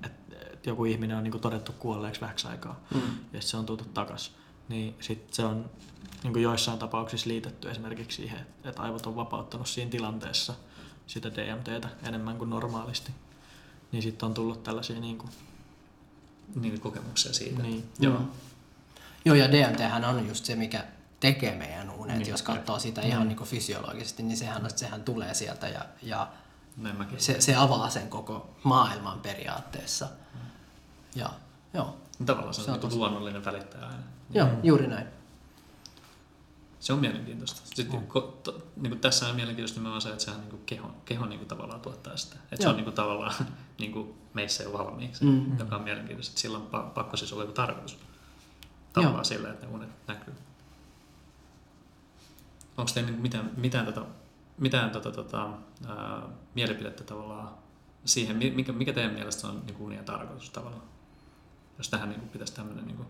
[0.05, 0.28] että
[0.59, 3.01] et joku ihminen on niinku todettu kuolleeksi vähäksi aikaa Mm.
[3.33, 4.33] ja se on tultu takas,
[4.69, 5.71] niin sit se on
[6.23, 10.55] niinku joissain tapauksissa liitetty esimerkiksi siihen, että aivot on vapauttanut siinä tilanteessa
[11.07, 13.13] sitä DMTtä enemmän kuin normaalisti.
[13.93, 15.29] Niin sitten on tullut tällaisia niinku,
[16.55, 17.63] Niin kokemuksia siitä.
[17.63, 18.19] niin, Joo.
[18.19, 18.27] Mm.
[19.25, 20.85] Joo, ja DMT on just se, mikä
[21.21, 22.19] tekee meidän unet.
[22.19, 25.85] Niin, Jos katsoo sitä ihan niin kuin fysiologisesti, niin sehän, on- sehän tulee sieltä ja,
[26.03, 26.29] ja
[27.19, 30.09] se, se avaa sen koko maailman periaatteessa.
[31.19, 31.31] Ja,
[31.75, 31.97] joo,
[32.27, 34.03] Tavallaan se on, Se on niin luonnollinen välittäjä aina.
[34.31, 35.07] joo juuri näin.
[36.81, 37.61] Se on mielenkiintoista.
[37.75, 40.91] Sitten, ko, to, niin kuin tässä on mielenkiintoista nimenomaan se, että sehän niin kuin keho,
[41.05, 42.37] keho niin kuin tavallaan tuottaa sitä.
[42.37, 42.71] Että se Joo.
[42.71, 43.35] on niin kuin tavallaan
[43.79, 45.31] niin kuin meissä jo valmiiksi, Mm.
[45.31, 45.59] mm.
[45.59, 46.31] joka on mielenkiintoista.
[46.33, 47.99] Että sillä on pa- pakko siis olla joku tarkoitus.
[48.93, 49.25] Tavallaan Joo.
[49.25, 50.35] sillä, että ne unet näkyy.
[52.77, 54.03] Onko teillä niin mitään, mitään, tota,
[54.59, 55.49] mitään tota, tota,
[55.89, 56.23] ää,
[56.55, 57.51] mielipidettä tavallaan
[58.05, 60.83] siihen, mi- mikä, mikä teidän mielestä on niin kuin unien tarkoitus tavallaan?
[61.79, 63.09] Jos tähän niin kuin pitäisi tämmöinen niin kuin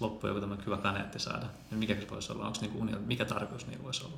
[0.00, 2.46] loppu joku tämmöinen hyvä kaneetti saada, niin mikä se voisi olla?
[2.46, 4.16] Onko niin kuin mikä tarkoitus niillä voisi olla?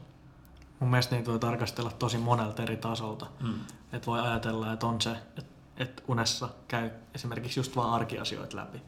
[0.83, 3.27] mun mielestä niitä voi tarkastella tosi monelta eri tasolta.
[3.41, 3.55] Mm.
[3.93, 5.43] Että voi ajatella, että on se, että,
[5.77, 8.83] että unessa käy esimerkiksi just vaan arkiasioita läpi.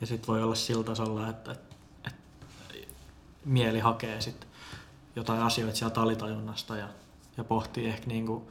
[0.00, 1.74] Ja sitten voi olla sillä tasolla, että, että,
[2.04, 2.88] että
[3.44, 4.46] mieli hakee sit
[5.16, 6.88] jotain asioita sieltä alitajunnasta ja,
[7.36, 8.50] ja pohtii ehkä niinku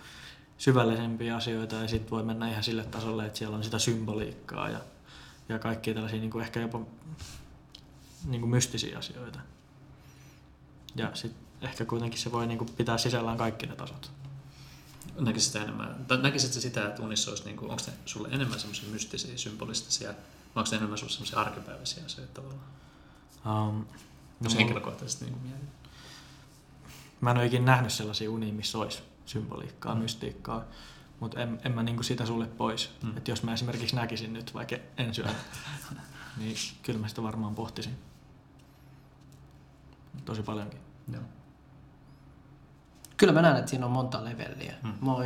[0.57, 4.79] syvällisempiä asioita ja sitten voi mennä ihan sille tasolle, että siellä on sitä symboliikkaa ja,
[5.49, 6.79] ja kaikkia tällaisia niinku ehkä jopa
[8.25, 9.39] niinku mystisiä asioita.
[10.95, 14.11] Ja sitten ehkä kuitenkin se voi niinku pitää sisällään kaikki ne tasot.
[15.19, 18.59] Näkisit enemmän, tai näkisit sä sitä, että unissa olisi, niin kuin, onko ne sulle enemmän
[18.59, 20.15] semmoisia mystisiä, symbolistisia, vai
[20.55, 22.67] onko ne enemmän sulle semmoisia arkipäiväisiä asioita tavallaan?
[23.45, 23.87] Um, Jos
[24.41, 25.53] mulla- henkilökohtaisesti niin kuin.
[27.21, 30.01] Mä en ole ikinä nähnyt sellaisia unia, missä olisi symboliikkaa, mm.
[30.01, 30.63] mystiikkaa,
[31.21, 32.91] mutta en, en mä niinku sitä sulle pois.
[33.03, 33.17] Mm.
[33.17, 35.25] Että jos mä esimerkiksi näkisin nyt vaikka en syö,
[36.37, 37.97] niin kyllä mä sitä varmaan pohtisin.
[40.25, 40.79] Tosi paljonkin.
[41.13, 41.21] Joo.
[43.17, 44.73] Kyllä mä näen, että siinä on monta leveliä.
[44.83, 44.93] Mm.
[45.01, 45.25] Mä oon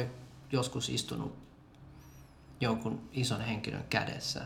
[0.52, 1.38] joskus istunut
[2.62, 4.42] jonkun ison henkilön kädessä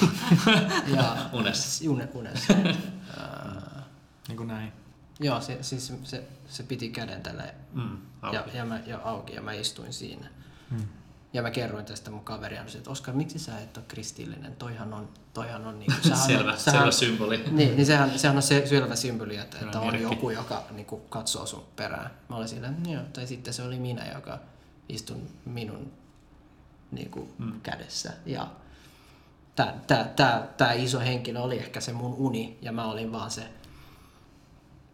[0.96, 1.90] ja Unessa.
[1.90, 2.54] Une, unessa.
[4.28, 4.72] Niin kuin näin.
[5.20, 8.36] Joo, se, siis se, se piti käden tälle Mm, auki.
[8.36, 10.28] ja, ja, mä, ja auki ja mä istuin siinä.
[10.70, 10.86] Hmm.
[11.32, 14.56] Ja mä kerroin tästä mun kaverille, että Oskar, miksi sä et ole kristillinen?
[14.56, 17.44] Toihan on, toihan on niin kuin, Selvä, selvä symboli.
[17.50, 20.02] Niin, niin sehän, sehän on se selvä symboli, että, että on merkki.
[20.02, 22.10] joku, joka niin kuin, katsoo sun perään.
[22.28, 24.38] Mä olin silleen, joo, tai sitten se oli minä, joka
[24.88, 25.92] istun minun
[26.90, 27.60] niin kuin, mm.
[27.60, 28.12] kädessä.
[28.26, 28.46] Ja
[29.56, 33.30] tämä tää, tää, tää iso henkilö oli ehkä se mun uni, ja mä olin vaan
[33.30, 33.42] se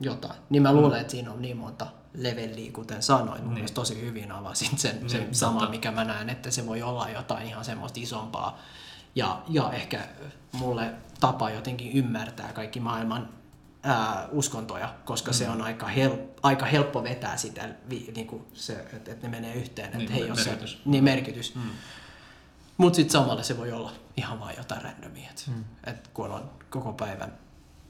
[0.00, 0.40] jotain.
[0.50, 1.86] Niin mä luulen, että siinä on niin monta
[2.16, 3.44] leveliä, kuten sanoin.
[3.44, 3.74] Mun niin.
[3.74, 5.70] tosi hyvin avasit sen, Niin, sen sama, totta.
[5.70, 8.58] mikä mä näen, että se voi olla jotain ihan semmoista isompaa.
[9.14, 10.08] Ja, ja ehkä
[10.52, 13.28] mulle tapa jotenkin ymmärtää kaikki maailman
[13.82, 15.34] ää, uskontoja, koska mm.
[15.34, 19.28] se on aika, hel, aika helppo vetää sitä, vi, niin kuin se, että, että ne
[19.28, 19.86] menee yhteen.
[19.86, 20.72] Että Niin, hei, jos merkitys.
[20.72, 21.54] Se, niin merkitys.
[21.54, 21.62] Mm.
[22.76, 25.30] Mutta sitten samalla se voi olla ihan vaan jotain randomia.
[25.30, 25.64] Et, mm.
[25.84, 27.32] et kun on koko päivän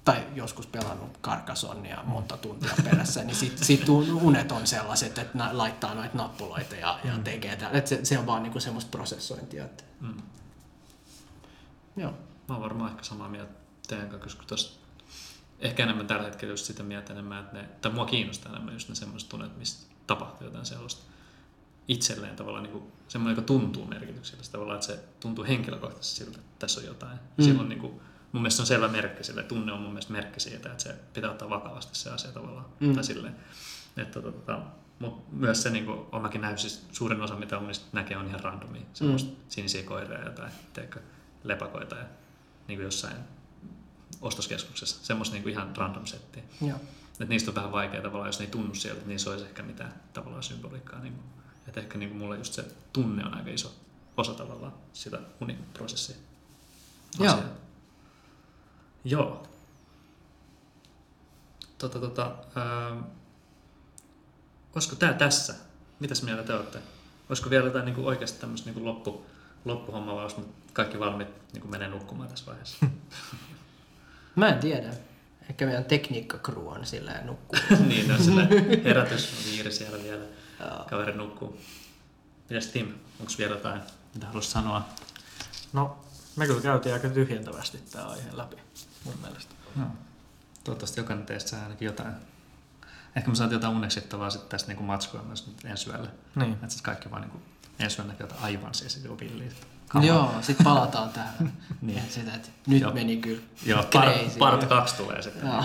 [0.06, 3.88] tai joskus pelannut karkasonnia monta tuntia perässä, niin sit, sit
[4.22, 7.70] unet on sellaiset, että laittaa noita nappuloita ja, ja tekee tää.
[7.70, 9.64] Et se, se on vaan niinku semmoista prosessointia.
[9.64, 10.22] Että, Mm.
[11.96, 12.10] joo.
[12.48, 13.52] Mä oon varmaan ehkä samaa mieltä
[13.88, 14.80] teidän kanssa, koska tosta
[15.58, 18.88] ehkä enemmän tällä hetkellä just sitä mieltä enemmän, että ne, tai mua kiinnostaa enemmän just
[18.88, 21.02] ne semmoiset tunnet, mistä tapahtuu jotain sellaista
[21.88, 26.52] itselleen tavallaan niin kuin, semmoinen, joka tuntuu merkityksellistä tavallaan, että se tuntuu henkilökohtaisesti siltä, että
[26.58, 27.18] tässä on jotain.
[27.36, 27.44] Mm.
[27.44, 28.00] Silloin niin kuin,
[28.36, 30.94] mun mielestä se on selvä merkki sille, tunne on mun mielestä merkki siitä, että se
[31.14, 32.66] pitää ottaa vakavasti se asia tavallaan.
[32.80, 32.94] Mm.
[32.94, 33.36] Tai silleen,
[33.96, 34.60] että tota,
[34.98, 38.28] mutta myös se, niin kuin, on mäkin nähnyt, siis suurin osa, mitä unista näkee, on
[38.28, 38.82] ihan randomia.
[38.92, 39.36] Semmoista mm.
[39.48, 41.00] sinisiä koiria ja jotain, teekö,
[41.44, 42.04] lepakoita ja
[42.68, 43.16] niin kuin jossain
[44.20, 45.04] ostoskeskuksessa.
[45.04, 46.42] Semmoista niin kuin ihan random settiä.
[46.60, 46.78] Joo.
[47.12, 49.62] Että niistä on vähän vaikea tavallaan, jos ne ei tunnu sieltä, niin se olisi ehkä
[49.62, 51.00] mitään tavallaan symboliikkaa.
[51.00, 51.24] Niin kuin,
[51.68, 53.74] että ehkä niin kuin mulle just se tunne on aika iso
[54.16, 56.16] osa tavallaan sitä uniprosessia.
[57.18, 57.42] Joo.
[59.06, 59.46] Joo.
[61.78, 62.96] Tota, tota, ää,
[64.74, 65.54] olisiko tämä tässä?
[66.00, 66.78] Mitäs mieltä te olette?
[67.28, 69.26] Olisiko vielä jotain niin kuin oikeasti tämmöistä niin kuin loppu,
[69.64, 70.36] loppuhommaa, vai olisi
[70.72, 72.86] kaikki valmiit niin kuin menee nukkumaan tässä vaiheessa?
[74.36, 74.90] Mä en tiedä.
[75.50, 77.58] Ehkä meidän tekniikkakru on sillä ja nukkuu.
[77.88, 78.48] niin, on sillä
[78.84, 80.24] herätys on viiri siellä vielä.
[80.90, 81.60] Kaveri nukkuu.
[82.50, 83.80] Mitäs Tim, onko vielä jotain,
[84.14, 84.88] mitä haluaisit sanoa?
[85.72, 85.96] No,
[86.36, 88.56] me kyllä käytiin aika tyhjentävästi tämä aihe läpi,
[89.06, 89.54] mun mielestä.
[89.76, 89.84] No.
[90.64, 92.14] Toivottavasti jokainen teistä saa ainakin jotain.
[93.16, 96.08] Ehkä me saatiin jotain uneksittavaa sitten tästä niin matskua myös nyt ensi yölle.
[96.34, 96.52] Niin.
[96.52, 97.42] Että sitten kaikki vaan niin kuin,
[97.78, 99.50] ensi yöllä näkee jotain aivan siis joku villiä.
[100.02, 101.32] Joo, sit palataan tähän.
[101.80, 102.02] Niin.
[102.10, 102.92] Sitä, että nyt Joo.
[102.92, 104.38] meni kyllä Joo, part, crazy.
[104.38, 105.46] part kaksi tulee sitten.
[105.48, 105.64] Joo.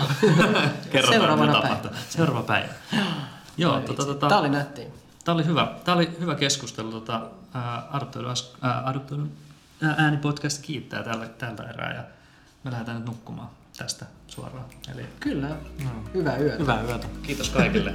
[0.92, 1.90] Kerrotaan, Seuraavana mitä tapahtuu.
[2.08, 2.72] Seuraava päivä.
[3.56, 4.86] Joo, tota, tota, Tää oli nätti.
[5.24, 5.74] Tämä oli hyvä.
[5.84, 6.90] Tämä oli hyvä keskustelu.
[6.90, 9.26] Tota, ää, Adoptoidu, As- ää, Adoptoidu
[9.82, 12.02] ää, äänipodcast kiittää tällä, tältä erää ja
[12.64, 13.48] me lähdetään nyt nukkumaan
[13.78, 14.64] tästä suoraan.
[14.94, 15.56] Eli Kyllä.
[16.14, 16.58] Hyvää yötä.
[16.58, 17.06] Hyvää yötä.
[17.22, 17.94] kiitos kaikille.